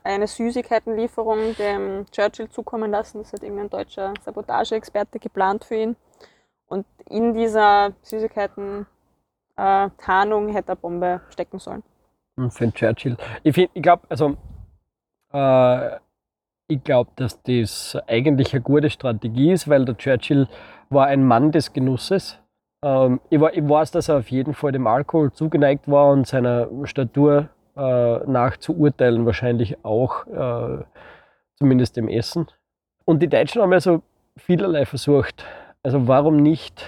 eine 0.05 0.27
Süßigkeitenlieferung 0.27 1.55
dem 1.57 2.05
Churchill 2.09 2.47
zukommen 2.49 2.89
lassen. 2.91 3.17
Das 3.17 3.33
hat 3.33 3.43
irgendein 3.43 3.69
deutscher 3.69 4.13
Sabotageexperte 4.21 5.19
geplant 5.19 5.65
für 5.65 5.75
ihn. 5.75 5.97
Und 6.67 6.85
in 7.09 7.33
dieser 7.33 7.91
Süßigkeiten-Tarnung 8.01 10.47
hätte 10.53 10.71
er 10.71 10.75
Bombe 10.77 11.19
stecken 11.31 11.59
sollen. 11.59 11.83
Hm, 12.37 12.49
Für 12.49 12.63
den 12.67 12.73
Churchill. 12.73 13.17
Ich, 13.43 13.53
find- 13.53 13.71
ich 13.73 13.83
glaube, 13.83 14.03
also, 14.07 14.37
äh, 15.33 15.97
ich 16.67 16.83
glaube, 16.83 17.11
dass 17.15 17.41
das 17.43 17.97
eigentlich 18.07 18.53
eine 18.53 18.61
gute 18.61 18.89
Strategie 18.89 19.51
ist, 19.51 19.67
weil 19.67 19.85
der 19.85 19.97
Churchill 19.97 20.47
war 20.89 21.07
ein 21.07 21.23
Mann 21.23 21.51
des 21.51 21.73
Genusses. 21.73 22.39
Ähm, 22.83 23.19
ich, 23.29 23.39
weiß, 23.39 23.91
dass 23.91 24.09
er 24.09 24.17
auf 24.17 24.29
jeden 24.29 24.53
Fall 24.53 24.71
dem 24.71 24.87
Alkohol 24.87 25.31
zugeneigt 25.31 25.89
war 25.89 26.11
und 26.11 26.27
seiner 26.27 26.67
Statur 26.85 27.49
äh, 27.75 28.17
nach 28.25 28.57
zu 28.57 28.75
urteilen 28.77 29.25
wahrscheinlich 29.25 29.83
auch, 29.83 30.25
äh, 30.27 30.83
zumindest 31.57 31.97
dem 31.97 32.07
Essen. 32.07 32.47
Und 33.05 33.21
die 33.21 33.27
Deutschen 33.27 33.61
haben 33.61 33.71
ja 33.71 33.79
so 33.79 34.01
vielerlei 34.37 34.85
versucht. 34.85 35.45
Also 35.83 36.07
warum 36.07 36.37
nicht? 36.37 36.83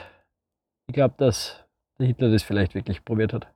Ich 0.87 0.93
glaube, 0.93 1.15
dass 1.17 1.63
der 1.99 2.07
Hitler 2.07 2.31
das 2.31 2.43
vielleicht 2.43 2.73
wirklich 2.73 3.03
probiert 3.05 3.33
hat. 3.33 3.47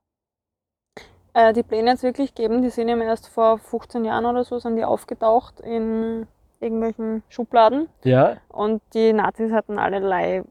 Äh, 1.33 1.53
die 1.53 1.63
Pläne 1.63 1.91
jetzt 1.91 2.03
wirklich 2.03 2.35
geben, 2.35 2.61
die 2.61 2.69
sind 2.69 2.89
ihm 2.89 3.01
erst 3.01 3.29
vor 3.29 3.57
15 3.57 4.03
Jahren 4.05 4.25
oder 4.25 4.43
so, 4.43 4.59
sind 4.59 4.75
die 4.75 4.83
aufgetaucht 4.83 5.59
in 5.61 6.27
irgendwelchen 6.59 7.23
Schubladen. 7.29 7.87
Ja, 8.03 8.37
Und 8.49 8.81
die 8.93 9.13
Nazis 9.13 9.51
hatten 9.51 9.79
allerlei 9.79 10.43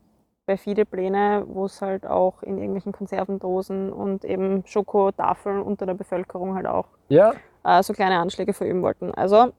perfide 0.47 0.85
Pläne, 0.85 1.45
wo 1.47 1.67
es 1.67 1.81
halt 1.81 2.07
auch 2.07 2.43
in 2.43 2.57
irgendwelchen 2.57 2.93
Konservendosen 2.93 3.93
und 3.93 4.25
eben 4.25 4.65
Schokotafeln 4.67 5.63
unter 5.63 5.87
der 5.87 5.95
Bevölkerung 5.95 6.57
halt 6.57 6.67
auch 6.67 6.87
ja. 7.09 7.33
äh, 7.65 7.83
so 7.83 7.93
kleine 7.93 8.19
Anschläge 8.19 8.53
verüben 8.53 8.83
wollten. 8.83 9.15
Also 9.15 9.53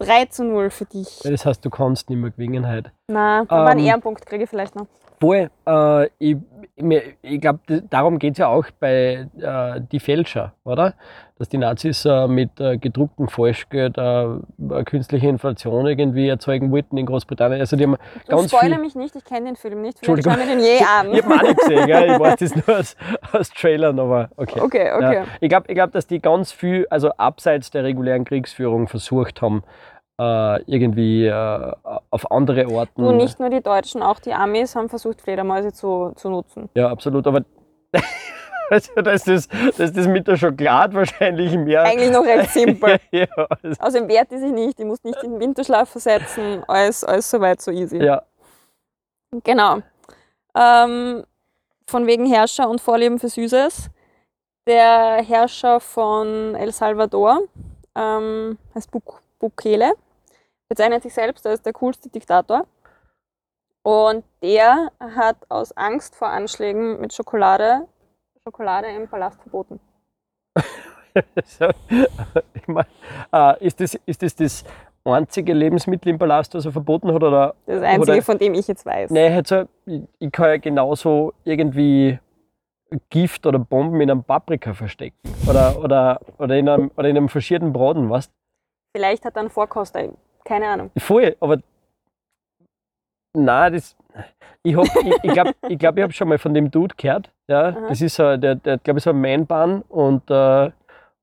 3 0.00 0.24
zu 0.26 0.44
0 0.44 0.70
für 0.70 0.86
dich. 0.86 1.20
Das 1.22 1.46
heißt, 1.46 1.64
du 1.64 1.70
kannst 1.70 2.10
nicht 2.10 2.18
mehr 2.18 2.30
gewinnen 2.30 2.68
heute. 2.68 2.90
Na, 3.08 3.44
aber 3.46 3.66
einen 3.68 3.80
Ähm, 3.80 3.86
Ehrenpunkt 3.86 4.26
kriege 4.26 4.44
ich 4.44 4.50
vielleicht 4.50 4.74
noch. 4.74 4.86
Voll. 5.24 5.50
Äh, 5.66 6.08
ich 6.18 6.36
ich 6.76 7.40
glaube, 7.40 7.60
darum 7.88 8.18
geht 8.18 8.32
es 8.32 8.38
ja 8.38 8.48
auch 8.48 8.66
bei 8.80 9.28
äh, 9.38 9.80
die 9.92 10.00
Fälscher, 10.00 10.54
oder? 10.64 10.94
Dass 11.38 11.48
die 11.48 11.58
Nazis 11.58 12.04
äh, 12.04 12.26
mit 12.26 12.58
äh, 12.58 12.78
gedrucktem 12.78 13.28
Falschgeld 13.28 13.96
äh, 13.96 14.00
eine 14.00 14.40
künstliche 14.84 15.28
Inflation 15.28 15.86
irgendwie 15.86 16.28
erzeugen 16.28 16.72
wollten 16.72 16.96
in 16.96 17.06
Großbritannien. 17.06 17.60
Also 17.60 17.76
die 17.76 17.84
haben 17.84 17.96
Du 18.26 18.36
ganz 18.36 18.50
spoilere 18.50 18.80
mich 18.80 18.96
nicht, 18.96 19.14
ich 19.14 19.24
kenne 19.24 19.46
den 19.46 19.56
Film 19.56 19.82
nicht. 19.82 19.98
Vielleicht 20.00 20.26
Entschuldigung. 20.26 20.32
schauen 20.32 20.48
wir 20.48 20.56
den 20.56 20.64
je 20.64 20.84
an. 20.84 21.14
Ich 21.14 21.24
habe 21.24 21.34
auch 21.34 21.42
nicht 21.42 21.58
gesehen, 21.58 21.86
gell? 21.86 22.12
ich 22.12 22.20
weiß 22.20 22.36
das 22.38 22.56
nur 22.56 22.78
aus, 22.78 22.96
aus 23.32 23.50
Trailern, 23.50 23.98
aber 24.00 24.30
okay. 24.36 24.60
Okay, 24.60 24.92
okay. 24.92 25.14
Ja. 25.14 25.24
Ich 25.40 25.48
glaube, 25.48 25.66
ich 25.68 25.74
glaub, 25.74 25.92
dass 25.92 26.08
die 26.08 26.20
ganz 26.20 26.50
viel, 26.50 26.86
also 26.90 27.10
abseits 27.12 27.70
der 27.70 27.84
regulären 27.84 28.24
Kriegsführung, 28.24 28.88
versucht 28.88 29.42
haben, 29.42 29.62
äh, 29.62 29.93
irgendwie 30.18 31.26
äh, 31.26 31.72
auf 32.10 32.30
andere 32.30 32.68
Orten. 32.68 33.02
Du, 33.02 33.12
nicht 33.12 33.40
nur 33.40 33.50
die 33.50 33.60
Deutschen, 33.60 34.02
auch 34.02 34.20
die 34.20 34.32
Amis 34.32 34.76
haben 34.76 34.88
versucht, 34.88 35.20
Fledermäuse 35.20 35.72
zu, 35.72 36.12
zu 36.14 36.30
nutzen. 36.30 36.68
Ja, 36.74 36.88
absolut. 36.90 37.26
Aber 37.26 37.44
also, 38.70 38.92
da, 39.02 39.10
ist 39.10 39.26
das, 39.26 39.48
da 39.48 39.84
ist 39.84 39.96
das 39.96 40.06
mit 40.06 40.26
der 40.28 40.36
Schokolade 40.36 40.94
wahrscheinlich 40.94 41.56
mehr. 41.56 41.82
Eigentlich 41.82 42.12
noch 42.12 42.24
recht 42.24 42.50
simpel. 42.50 42.98
ja, 43.10 43.26
das- 43.62 43.80
Außerdem 43.80 44.08
wehrt 44.08 44.30
die 44.30 44.38
sich 44.38 44.52
nicht, 44.52 44.78
die 44.78 44.84
muss 44.84 45.02
nicht 45.02 45.20
in 45.24 45.32
den 45.32 45.40
Winterschlaf 45.40 45.88
versetzen, 45.88 46.62
alles, 46.68 47.02
alles 47.04 47.28
soweit 47.30 47.60
so 47.60 47.70
easy. 47.70 47.98
ja. 48.02 48.22
Genau. 49.42 49.78
Ähm, 50.56 51.24
von 51.88 52.06
wegen 52.06 52.24
Herrscher 52.26 52.68
und 52.70 52.80
Vorlieben 52.80 53.18
für 53.18 53.28
Süßes. 53.28 53.90
Der 54.68 55.22
Herrscher 55.26 55.80
von 55.80 56.54
El 56.54 56.70
Salvador 56.72 57.40
ähm, 57.96 58.56
heißt 58.76 58.92
Buk 58.92 59.20
Bukele, 59.40 59.92
bezeichnet 60.68 61.02
sich 61.02 61.14
selbst 61.14 61.46
als 61.46 61.62
der 61.62 61.72
coolste 61.72 62.08
Diktator. 62.08 62.66
Und 63.82 64.24
der 64.42 64.90
hat 64.98 65.36
aus 65.48 65.76
Angst 65.76 66.16
vor 66.16 66.28
Anschlägen 66.28 67.00
mit 67.00 67.12
Schokolade 67.12 67.86
Schokolade 68.46 68.88
im 68.88 69.08
Palast 69.08 69.40
verboten. 69.40 69.80
Ich 72.54 72.66
mein, 72.66 72.84
äh, 73.32 73.64
ist, 73.64 73.78
das, 73.78 73.94
ist 74.04 74.20
das 74.20 74.34
das 74.34 74.64
einzige 75.04 75.52
Lebensmittel 75.52 76.08
im 76.10 76.18
Palast, 76.18 76.52
das 76.54 76.64
er 76.64 76.72
verboten 76.72 77.14
hat? 77.14 77.22
Oder, 77.22 77.54
Das 77.66 77.82
Einzige, 77.82 78.12
oder, 78.14 78.22
von 78.22 78.36
dem 78.36 78.52
ich 78.54 78.66
jetzt 78.66 78.84
weiß. 78.84 79.12
Nein, 79.12 79.32
halt 79.32 79.46
so, 79.46 79.64
ich, 79.86 80.02
ich 80.18 80.32
kann 80.32 80.46
ja 80.46 80.56
genauso 80.56 81.32
irgendwie 81.44 82.18
Gift 83.10 83.46
oder 83.46 83.60
Bomben 83.60 84.00
in 84.00 84.10
einem 84.10 84.24
Paprika 84.24 84.74
verstecken. 84.74 85.16
Oder, 85.48 85.78
oder, 85.78 86.20
oder, 86.38 86.56
in, 86.56 86.68
einem, 86.68 86.90
oder 86.96 87.08
in 87.08 87.16
einem 87.16 87.28
faschierten 87.28 87.72
Braten, 87.72 88.10
weißt 88.10 88.32
Vielleicht 88.96 89.24
hat 89.24 89.36
er 89.36 89.40
einen 89.40 89.50
Vorkoster, 89.50 90.08
keine 90.44 90.68
Ahnung. 90.68 90.90
Voll, 90.98 91.36
aber 91.40 91.58
nein, 93.36 93.72
das. 93.72 93.96
Ich 94.62 94.72
glaube, 94.72 94.88
ich, 95.02 95.14
ich 95.24 95.32
glaube, 95.32 95.50
ich, 95.68 95.78
glaub, 95.78 95.96
ich 95.96 96.02
habe 96.02 96.12
schon 96.12 96.28
mal 96.28 96.38
von 96.38 96.54
dem 96.54 96.70
Dude 96.70 96.94
gehört. 96.96 97.30
Ja, 97.48 97.68
Aha. 97.68 97.88
das 97.88 98.00
ist 98.00 98.14
so, 98.16 98.36
der, 98.36 98.54
der 98.54 98.78
glaube 98.78 98.98
ich, 98.98 99.04
so 99.04 99.10
ein 99.10 99.20
Man-Bahn 99.20 99.82
und, 99.88 100.30
äh, 100.30 100.70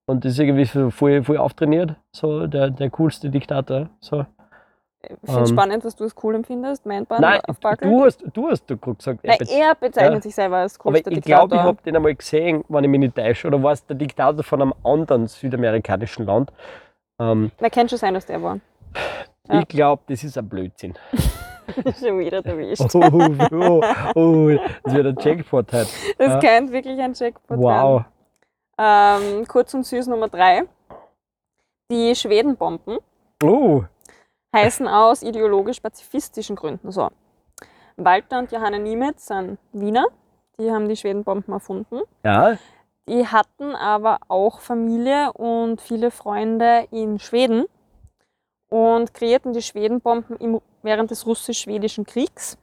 und 0.05 0.23
das 0.25 0.33
ist 0.33 0.39
irgendwie 0.39 0.65
so 0.65 0.89
voll, 0.91 1.23
voll 1.23 1.37
auftrainiert. 1.37 1.95
So 2.15 2.45
der, 2.47 2.69
der 2.69 2.89
coolste 2.91 3.29
Diktator. 3.29 3.89
So. 3.99 4.25
Ich 5.03 5.07
finde 5.25 5.41
es 5.43 5.49
Ähm. 5.49 5.55
spannend, 5.57 5.83
dass 5.83 5.95
du 5.95 6.03
es 6.03 6.13
cool 6.21 6.35
empfindest, 6.35 6.85
Mindbahn 6.85 7.21
Nein, 7.21 7.41
auf 7.47 7.59
Barkel. 7.59 7.89
du 7.89 8.03
hast, 8.05 8.23
du 8.33 8.49
hast 8.49 8.67
gesagt. 8.67 9.21
Nein, 9.23 9.37
er 9.39 9.45
be- 9.45 9.51
er 9.51 9.75
bezeichnet 9.75 10.13
Ja. 10.17 10.21
sich 10.21 10.35
selber 10.35 10.57
als 10.57 10.79
aber 10.79 10.91
coolster 10.91 11.11
ich 11.11 11.21
glaube, 11.21 11.45
ich 11.45 11.61
Diktator. 11.61 11.63
habe 11.63 11.81
den 11.83 11.95
einmal 11.95 12.13
gesehen, 12.13 12.63
wenn 12.69 12.83
ich 12.83 12.89
mich 12.91 12.99
nicht 12.99 13.15
täusche. 13.15 13.47
Oder 13.47 13.63
war 13.63 13.71
es 13.71 13.83
der 13.87 13.95
Diktator 13.95 14.43
von 14.43 14.61
einem 14.61 14.73
anderen 14.83 15.27
südamerikanischen 15.27 16.27
Land? 16.27 16.51
Ähm, 17.19 17.51
Na, 17.59 17.69
kann 17.69 17.89
schon 17.89 17.97
sein, 17.97 18.13
dass 18.13 18.27
der 18.27 18.43
war. 18.43 18.59
Ja. 19.49 19.59
Ich 19.61 19.67
glaube, 19.67 20.03
das 20.07 20.23
ist 20.23 20.37
ein 20.37 20.47
Blödsinn. 20.47 20.93
schon 21.99 22.19
wieder 22.19 22.45
erwischt. 22.45 22.81
Oh, 22.93 23.01
oh, 23.51 23.81
oh, 24.15 24.49
das 24.83 24.93
wird 24.93 25.07
ein 25.07 25.15
Jackpot 25.19 25.71
heute. 25.73 25.87
Das 26.17 26.27
ja. 26.27 26.39
könnte 26.39 26.73
wirklich 26.73 26.99
ein 26.99 27.13
Jackpot 27.13 27.57
Wow. 27.57 28.03
werden. 28.77 29.33
Ähm, 29.37 29.47
kurz 29.47 29.73
und 29.73 29.85
süß 29.85 30.07
Nummer 30.07 30.27
drei. 30.27 30.63
Die 31.91 32.15
Schwedenbomben 32.15 32.99
Oh, 33.43 33.83
heißen 34.55 34.87
aus 34.87 35.21
ideologisch-pazifistischen 35.23 36.55
Gründen 36.55 36.91
so. 36.91 37.09
Walter 37.97 38.39
und 38.39 38.51
Johanna 38.51 38.77
Niemetz 38.77 39.27
sind 39.27 39.57
Wiener. 39.73 40.05
Die 40.59 40.71
haben 40.71 40.87
die 40.87 40.95
Schwedenbomben 40.95 41.53
erfunden. 41.53 42.01
ja. 42.23 42.57
Die 43.09 43.25
hatten 43.27 43.75
aber 43.75 44.19
auch 44.27 44.59
Familie 44.61 45.33
und 45.33 45.81
viele 45.81 46.11
Freunde 46.11 46.87
in 46.91 47.17
Schweden 47.19 47.65
und 48.71 49.13
kreierten 49.13 49.51
die 49.51 49.61
Schwedenbomben 49.61 50.37
im, 50.37 50.61
während 50.81 51.11
des 51.11 51.25
russisch-schwedischen 51.25 52.05
Kriegs. 52.05 52.57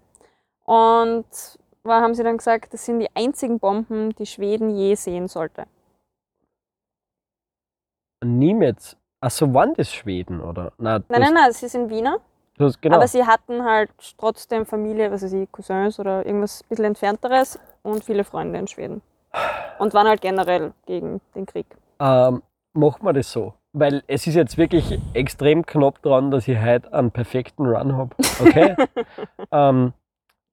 Und 0.64 1.26
da 1.84 2.00
haben 2.00 2.14
sie 2.14 2.22
dann 2.22 2.38
gesagt, 2.38 2.72
das 2.72 2.86
sind 2.86 3.00
die 3.00 3.14
einzigen 3.14 3.58
Bomben, 3.58 4.14
die 4.16 4.24
Schweden 4.24 4.70
je 4.70 4.94
sehen 4.94 5.28
sollte. 5.28 5.66
Niemetz. 8.24 8.96
Achso, 9.20 9.52
waren 9.52 9.74
das 9.74 9.92
Schweden, 9.92 10.40
oder? 10.40 10.72
Nein, 10.78 11.04
Nein, 11.08 11.20
nein, 11.20 11.34
nein, 11.34 11.52
sie 11.52 11.68
sind 11.68 11.90
Wiener, 11.90 12.20
genau. 12.80 12.96
aber 12.96 13.06
sie 13.08 13.24
hatten 13.26 13.64
halt 13.64 13.90
trotzdem 14.16 14.64
Familie, 14.64 15.10
was 15.10 15.22
weiß 15.22 15.32
ich, 15.34 15.50
Cousins 15.52 16.00
oder 16.00 16.24
irgendwas 16.24 16.62
ein 16.62 16.68
bisschen 16.68 16.84
entfernteres 16.86 17.58
und 17.82 18.02
viele 18.02 18.24
Freunde 18.24 18.58
in 18.58 18.66
Schweden. 18.66 19.02
Und 19.78 19.92
waren 19.92 20.08
halt 20.08 20.22
generell 20.22 20.72
gegen 20.86 21.20
den 21.34 21.44
Krieg. 21.46 21.66
ähm, 22.00 22.42
machen 22.72 23.04
wir 23.04 23.12
das 23.12 23.30
so. 23.30 23.52
Weil 23.72 24.02
es 24.06 24.26
ist 24.26 24.34
jetzt 24.34 24.56
wirklich 24.56 24.98
extrem 25.14 25.64
knapp 25.64 26.02
dran, 26.02 26.30
dass 26.30 26.48
ich 26.48 26.58
heute 26.58 26.92
einen 26.92 27.10
perfekten 27.10 27.66
Run 27.66 27.96
habe. 27.96 28.16
Okay? 28.40 28.76
ähm, 29.52 29.92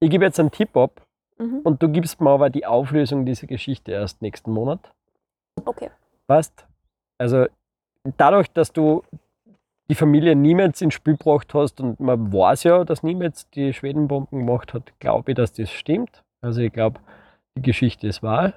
ich 0.00 0.10
gebe 0.10 0.24
jetzt 0.24 0.38
einen 0.38 0.50
Tipp 0.50 0.76
ab 0.76 1.06
Mhm. 1.38 1.60
und 1.64 1.82
du 1.82 1.88
gibst 1.88 2.20
mir 2.20 2.30
aber 2.30 2.50
die 2.50 2.66
Auflösung 2.66 3.26
dieser 3.26 3.46
Geschichte 3.46 3.92
erst 3.92 4.22
nächsten 4.22 4.50
Monat. 4.52 4.92
Okay. 5.64 5.90
Weißt? 6.28 6.66
Also 7.18 7.46
dadurch, 8.16 8.50
dass 8.52 8.72
du 8.72 9.02
die 9.88 9.94
Familie 9.94 10.34
Niemetz 10.34 10.80
ins 10.80 10.94
Spiel 10.94 11.16
gebracht 11.16 11.52
hast 11.54 11.80
und 11.80 12.00
man 12.00 12.32
weiß 12.32 12.64
ja, 12.64 12.84
dass 12.84 13.02
Niemetz 13.02 13.48
die 13.50 13.72
Schwedenbomben 13.72 14.46
gemacht 14.46 14.74
hat, 14.74 14.98
glaube 14.98 15.32
ich, 15.32 15.36
dass 15.36 15.52
das 15.52 15.70
stimmt. 15.70 16.24
Also 16.40 16.60
ich 16.60 16.72
glaube, 16.72 17.00
die 17.56 17.62
Geschichte 17.62 18.06
ist 18.06 18.22
wahr. 18.22 18.54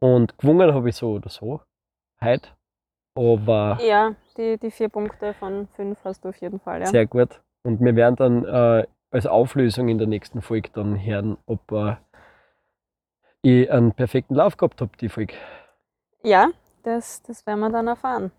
Und 0.00 0.36
gewungen 0.38 0.74
habe 0.74 0.88
ich 0.88 0.96
so 0.96 1.12
oder 1.12 1.28
so. 1.28 1.60
Heute. 2.20 2.48
Aber 3.14 3.78
Ja, 3.82 4.14
die, 4.36 4.58
die 4.58 4.70
vier 4.70 4.88
Punkte 4.88 5.34
von 5.34 5.68
fünf 5.76 5.98
hast 6.04 6.24
du 6.24 6.30
auf 6.30 6.36
jeden 6.36 6.60
Fall, 6.60 6.80
ja. 6.80 6.86
sehr 6.86 7.06
gut. 7.06 7.40
Und 7.64 7.80
wir 7.80 7.94
werden 7.94 8.16
dann 8.16 8.44
äh, 8.44 8.86
als 9.10 9.26
Auflösung 9.26 9.88
in 9.88 9.98
der 9.98 10.06
nächsten 10.06 10.40
Folge 10.42 10.70
dann 10.72 10.98
hören, 11.04 11.36
ob 11.46 11.70
äh, 11.72 11.96
ich 13.42 13.70
einen 13.70 13.92
perfekten 13.92 14.34
Lauf 14.34 14.56
gehabt 14.56 14.80
habe, 14.80 14.90
die 15.00 15.08
Folge. 15.08 15.34
Ja, 16.22 16.48
das, 16.84 17.22
das 17.22 17.46
werden 17.46 17.60
wir 17.60 17.70
dann 17.70 17.86
erfahren. 17.88 18.30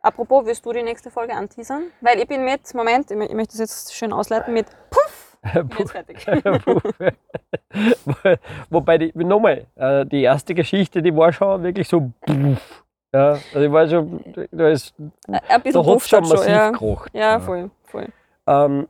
Apropos, 0.00 0.46
willst 0.46 0.64
du 0.64 0.72
die 0.72 0.82
nächste 0.84 1.10
Folge 1.10 1.34
anteasern? 1.34 1.90
Weil 2.00 2.20
ich 2.20 2.28
bin 2.28 2.44
mit, 2.44 2.72
Moment, 2.74 3.10
ich 3.10 3.18
ich 3.18 3.34
möchte 3.34 3.52
das 3.54 3.58
jetzt 3.58 3.94
schön 3.94 4.12
ausleiten 4.12 4.54
mit 4.54 4.66
Puff, 4.90 5.36
jetzt 5.78 5.90
fertig. 5.92 6.24
Wo- 8.04 8.36
Wobei, 8.70 8.98
die, 8.98 9.12
nochmal, 9.16 9.66
äh, 9.74 10.06
die 10.06 10.22
erste 10.22 10.54
Geschichte, 10.54 11.02
die 11.02 11.14
war 11.16 11.32
schon 11.32 11.62
wirklich 11.64 11.88
so. 11.88 12.12
Puff. 12.20 12.84
Ja, 13.18 13.30
also 13.30 13.60
ich 13.60 13.72
war 13.72 13.88
schon, 13.88 14.20
da 14.52 14.68
ist, 14.68 14.94
Ein 15.26 15.62
bisschen 15.62 15.82
da 15.82 15.84
schon 15.84 16.00
schon, 16.00 16.28
massiv 16.28 16.48
ja. 16.48 16.70
gekocht. 16.70 17.10
Ja, 17.14 17.40
voll, 17.40 17.70
voll. 17.84 18.06
Ähm, 18.46 18.86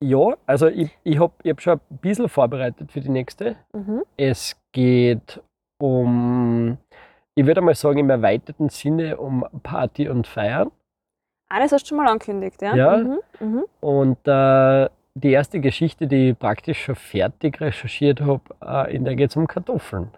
ja, 0.00 0.36
also 0.46 0.68
ich, 0.68 0.96
ich 1.02 1.18
habe 1.18 1.32
ich 1.42 1.50
hab 1.50 1.60
schon 1.60 1.80
ein 1.90 1.98
bisschen 1.98 2.28
vorbereitet 2.28 2.92
für 2.92 3.00
die 3.00 3.08
nächste. 3.08 3.56
Mhm. 3.72 4.04
Es 4.16 4.56
geht 4.70 5.42
um, 5.78 6.78
ich 7.34 7.44
würde 7.44 7.62
mal 7.62 7.74
sagen, 7.74 7.98
im 7.98 8.10
erweiterten 8.10 8.68
Sinne 8.68 9.16
um 9.16 9.44
Party 9.64 10.08
und 10.08 10.28
Feiern. 10.28 10.70
Ah, 11.48 11.58
das 11.58 11.72
hast 11.72 11.82
du 11.84 11.88
schon 11.88 11.98
mal 11.98 12.08
angekündigt, 12.08 12.62
ja? 12.62 12.76
Ja. 12.76 12.96
Mhm. 12.98 13.18
Mhm. 13.40 13.64
Und 13.80 14.18
äh, 14.24 14.88
die 15.14 15.32
erste 15.32 15.60
Geschichte, 15.60 16.06
die 16.06 16.30
ich 16.30 16.38
praktisch 16.38 16.84
schon 16.84 16.94
fertig 16.94 17.60
recherchiert 17.60 18.20
habe, 18.20 18.42
äh, 18.64 18.94
in 18.94 19.04
der 19.04 19.16
geht 19.16 19.30
es 19.30 19.36
um 19.36 19.48
Kartoffeln. 19.48 20.12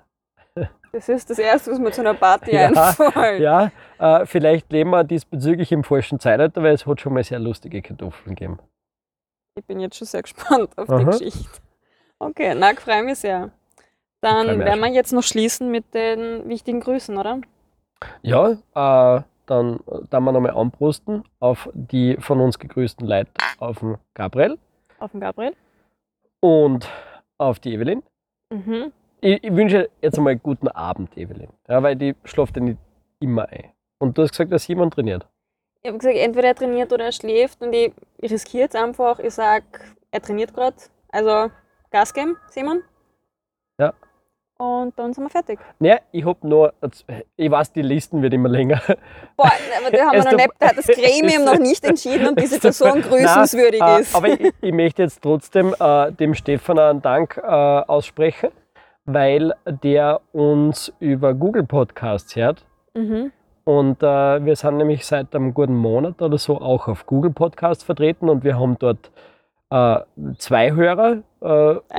Das 0.96 1.11
ist 1.11 1.28
das 1.28 1.38
Erste, 1.38 1.70
was 1.72 1.78
mir 1.78 1.90
zu 1.92 2.00
einer 2.00 2.14
Party 2.14 2.52
Ja, 2.54 2.68
einfällt. 2.68 3.40
Ja, 3.42 3.70
äh, 3.98 4.24
vielleicht 4.24 4.72
leben 4.72 4.88
wir 4.90 5.04
diesbezüglich 5.04 5.70
im 5.70 5.85
falschen 5.85 6.18
Zeitalter, 6.18 6.62
weil 6.62 6.72
es 6.72 6.87
hat 6.87 7.02
schon 7.02 7.12
mal 7.12 7.22
sehr 7.22 7.38
lustige 7.38 7.82
Kartoffeln 7.82 8.35
gegeben. 8.35 8.59
Ich 9.59 9.66
bin 9.66 9.78
jetzt 9.78 9.98
schon 9.98 10.06
sehr 10.06 10.22
gespannt 10.22 10.70
auf 10.78 10.87
die 10.87 10.94
Aha. 10.94 11.02
Geschichte. 11.11 11.61
Okay, 12.18 12.54
na, 12.56 12.72
ich 12.72 12.80
freue 12.80 13.02
mich 13.02 13.18
sehr. 13.18 13.50
Dann 14.22 14.46
mich 14.46 14.64
werden 14.66 14.80
wir 14.80 14.88
jetzt 14.88 15.12
noch 15.12 15.22
schließen 15.22 15.70
mit 15.70 15.92
den 15.92 16.48
wichtigen 16.48 16.80
Grüßen, 16.80 17.18
oder? 17.18 17.42
Ja, 18.22 18.52
äh, 18.52 19.22
dann 19.44 19.80
dann 20.09 20.24
wir 20.24 20.32
nochmal 20.32 20.52
anprosten 20.52 21.24
auf 21.40 21.68
die 21.74 22.16
von 22.20 22.40
uns 22.40 22.59
gegrüßten 22.59 23.06
Leute, 23.06 23.30
auf 23.59 23.80
den 23.80 23.98
Gabriel 24.14 24.56
Auf 24.98 25.11
den 25.11 25.20
Gabriel. 25.20 25.54
und 26.40 26.88
auf 27.37 27.59
die 27.61 27.74
Evelyn. 27.74 28.02
Mhm. 28.50 28.92
Ich, 29.27 29.43
ich 29.43 29.57
wünsche 29.57 29.91
jetzt 30.01 30.19
einmal 30.19 30.37
guten 30.37 30.69
Abend, 30.69 31.17
Evelyn. 31.19 31.49
Ja, 31.69 31.83
weil 31.83 31.97
die 31.97 32.15
schläft 32.23 32.55
ja 32.55 32.62
nicht 32.62 32.79
immer 33.19 33.49
ein. 33.49 33.73
Und 33.99 34.17
du 34.17 34.23
hast 34.23 34.31
gesagt, 34.31 34.53
dass 34.53 34.69
jemand 34.69 34.95
trainiert. 34.95 35.27
Ich 35.83 35.89
habe 35.89 35.99
gesagt, 35.99 36.17
entweder 36.17 36.47
er 36.47 36.55
trainiert 36.55 36.93
oder 36.93 37.07
er 37.07 37.12
schläft 37.12 37.61
und 37.61 37.73
ich, 37.73 37.93
ich 38.19 38.31
riskiere 38.31 38.62
jetzt 38.62 38.77
einfach, 38.77 39.19
ich 39.19 39.35
sage, 39.35 39.65
er 40.12 40.23
trainiert 40.23 40.55
gerade. 40.55 40.77
Also 41.09 41.51
Gas 41.91 42.15
geben, 42.15 42.37
Simon. 42.51 42.83
Ja. 43.81 43.95
Und 44.59 44.97
dann 44.97 45.12
sind 45.12 45.25
wir 45.25 45.31
fertig. 45.31 45.59
Naja, 45.81 45.99
ich 46.12 46.25
hab 46.25 46.45
nur, 46.45 46.73
ich 47.37 47.51
weiß, 47.51 47.73
die 47.73 47.83
Listen 47.83 48.23
wird 48.23 48.33
immer 48.33 48.49
länger. 48.49 48.81
Boah, 49.37 49.51
aber 49.77 49.91
da 49.91 50.05
haben 50.05 50.12
wir 50.12 50.19
Es 50.21 50.25
noch 50.25 50.33
nicht, 50.35 50.51
da 50.61 50.69
hat 50.69 50.79
das 50.79 50.87
Gremium 50.87 51.45
noch 51.45 51.59
nicht 51.59 51.85
entschieden, 51.85 52.29
ob 52.29 52.37
diese 52.37 52.61
Person 52.61 53.03
grüßenswürdig 53.03 53.83
ist. 53.99 54.15
Äh, 54.15 54.17
aber 54.17 54.29
ich, 54.29 54.55
ich 54.61 54.73
möchte 54.73 55.03
jetzt 55.03 55.21
trotzdem 55.21 55.75
äh, 55.81 56.12
dem 56.12 56.35
Stefan 56.35 56.79
einen 56.79 57.03
Dank 57.03 57.37
äh, 57.39 57.51
aussprechen, 57.51 58.51
weil 59.07 59.55
der 59.66 60.21
uns 60.33 60.92
über 60.99 61.35
Google 61.35 61.64
Podcasts 61.64 62.37
hört. 62.37 62.64
mhm. 62.95 63.33
Und 63.64 64.01
äh, 64.01 64.45
wir 64.45 64.55
sind 64.55 64.77
nämlich 64.77 65.05
seit 65.05 65.35
einem 65.35 65.53
guten 65.53 65.75
Monat 65.75 66.23
oder 66.23 66.38
so 66.38 66.61
auch 66.61 66.87
auf 66.87 67.05
Google 67.05 67.33
Podcasts 67.33 67.83
vertreten 67.83 68.29
und 68.29 68.45
wir 68.45 68.57
haben 68.61 68.79
dort 68.79 69.11
äh, 69.71 69.99
zwei 70.38 70.73
Hörer. 70.73 71.23
Äh, 71.40 71.47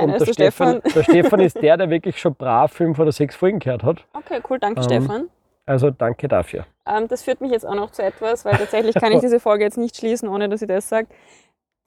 und 0.02 0.13
ist 0.13 0.20
der 0.20 0.26
der 0.26 0.34
Stefan, 0.34 0.82
der 0.96 1.04
Stefan 1.04 1.39
ist 1.41 1.62
der, 1.62 1.76
der 1.76 1.89
wirklich 1.89 2.22
schon 2.22 2.36
brav 2.36 2.72
fünf 2.72 2.98
oder 3.00 3.12
sechs 3.12 3.36
Folgen 3.36 3.60
gehört 3.60 3.84
hat. 3.84 4.06
Okay, 4.13 4.39
cool, 4.50 4.60
danke 4.60 4.80
Ähm, 4.80 4.84
Stefan. 4.84 5.30
Also 5.65 5.91
danke 5.91 6.30
dafür. 6.30 6.65
Ähm, 6.86 7.10
das 7.10 7.24
führt 7.24 7.41
mich 7.41 7.52
jetzt 7.52 7.67
auch 7.67 7.76
noch 7.76 7.91
zu 7.91 8.02
etwas, 8.02 8.46
weil 8.46 8.56
tatsächlich 8.56 8.96
kann 8.96 9.12
ich 9.12 9.20
diese 9.22 9.41
Folge 9.41 9.65
jetzt 9.65 9.78
nicht 9.78 9.98
schließen, 9.98 10.30
ohne 10.30 10.48
dass 10.48 10.62
ich 10.62 10.70
das 10.70 10.88
sage. 10.88 11.08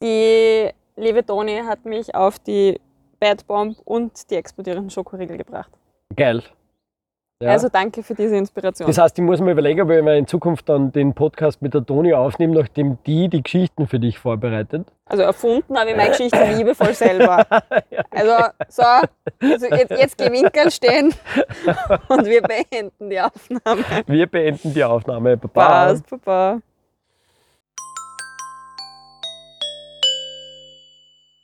Die 0.03 0.69
liebe 0.97 1.25
Toni 1.25 1.63
hat 1.67 1.87
mich 1.87 2.15
auf 2.15 2.39
die 2.39 2.79
Bad 3.21 3.47
Bomb 3.47 3.77
und 3.85 4.31
die 4.31 4.37
explodierenden 4.37 4.91
Schokoriegel 4.91 5.37
gebracht. 5.37 5.71
Geil. 6.17 6.43
Ja. 7.43 7.53
Also 7.53 7.71
danke 7.71 8.03
für 8.03 8.15
diese 8.15 8.37
Inspiration. 8.37 8.87
das 8.87 8.99
heißt, 8.99 9.19
ich 9.19 9.25
muss 9.25 9.41
mir 9.41 9.53
überlegen, 9.53 9.81
ob 9.81 9.91
ich 9.91 9.97
in 9.97 10.27
Zukunft 10.27 10.69
dann 10.69 10.93
den 10.93 11.15
Podcast 11.15 11.63
mit 11.63 11.73
der 11.73 11.87
Toni 11.87 12.13
aufnehme, 12.13 12.55
nachdem 12.55 12.99
die 13.07 13.31
die 13.31 13.43
Geschichten 13.43 13.87
für 13.87 13.99
dich 13.99 14.19
vorbereitet. 14.19 14.87
Also 15.07 15.23
erfunden 15.23 15.79
habe 15.79 15.91
ich 15.91 15.97
meine 15.97 16.11
Geschichte 16.11 16.39
liebevoll 16.57 16.95
selber. 16.95 17.47
Also 18.13 18.51
so, 18.69 18.83
also 18.83 19.67
jetzt, 19.67 19.91
jetzt 19.93 20.19
geh 20.19 20.31
Winkel 20.31 20.71
stehen 20.71 21.15
und 22.09 22.27
wir 22.27 22.43
beenden 22.43 23.09
die 23.09 23.21
Aufnahme. 23.21 23.85
Wir 24.07 24.27
beenden 24.27 24.75
die 24.75 24.85
Aufnahme. 24.85 25.37
Baba. 25.37 25.69
Passt, 25.69 26.07
Papa. 26.09 26.61